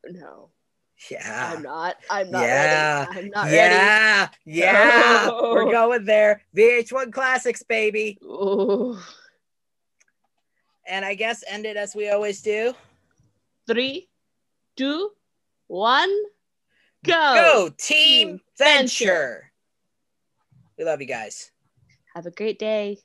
No. 0.04 0.50
yeah 1.10 1.52
I'm 1.54 1.62
not. 1.62 1.96
I'm 2.10 2.30
not 2.30 2.42
Yeah. 2.42 3.06
ready. 3.06 3.18
I'm 3.18 3.30
not 3.30 3.44
ready. 3.44 3.54
yeah 3.54 4.28
yeah 4.44 5.24
No. 5.28 5.50
we're 5.52 5.70
going 5.70 6.04
there 6.04 6.42
vh1 6.56 7.12
classics 7.12 7.62
baby 7.62 8.18
Ooh. 8.24 8.98
and 10.86 11.04
i 11.04 11.14
guess 11.14 11.44
end 11.48 11.64
it 11.64 11.76
as 11.76 11.94
we 11.94 12.10
always 12.10 12.42
do 12.42 12.74
Three, 13.66 14.08
two, 14.76 15.12
one, 15.68 16.10
go. 17.02 17.12
go 17.12 17.70
team 17.78 18.28
Team 18.28 18.40
Venture. 18.58 18.74
venture 19.06 19.52
we 20.76 20.84
love 20.84 21.00
you 21.00 21.06
guys 21.06 21.50
Have 22.14 22.26
a 22.26 22.30
great 22.30 22.58
day. 22.58 22.98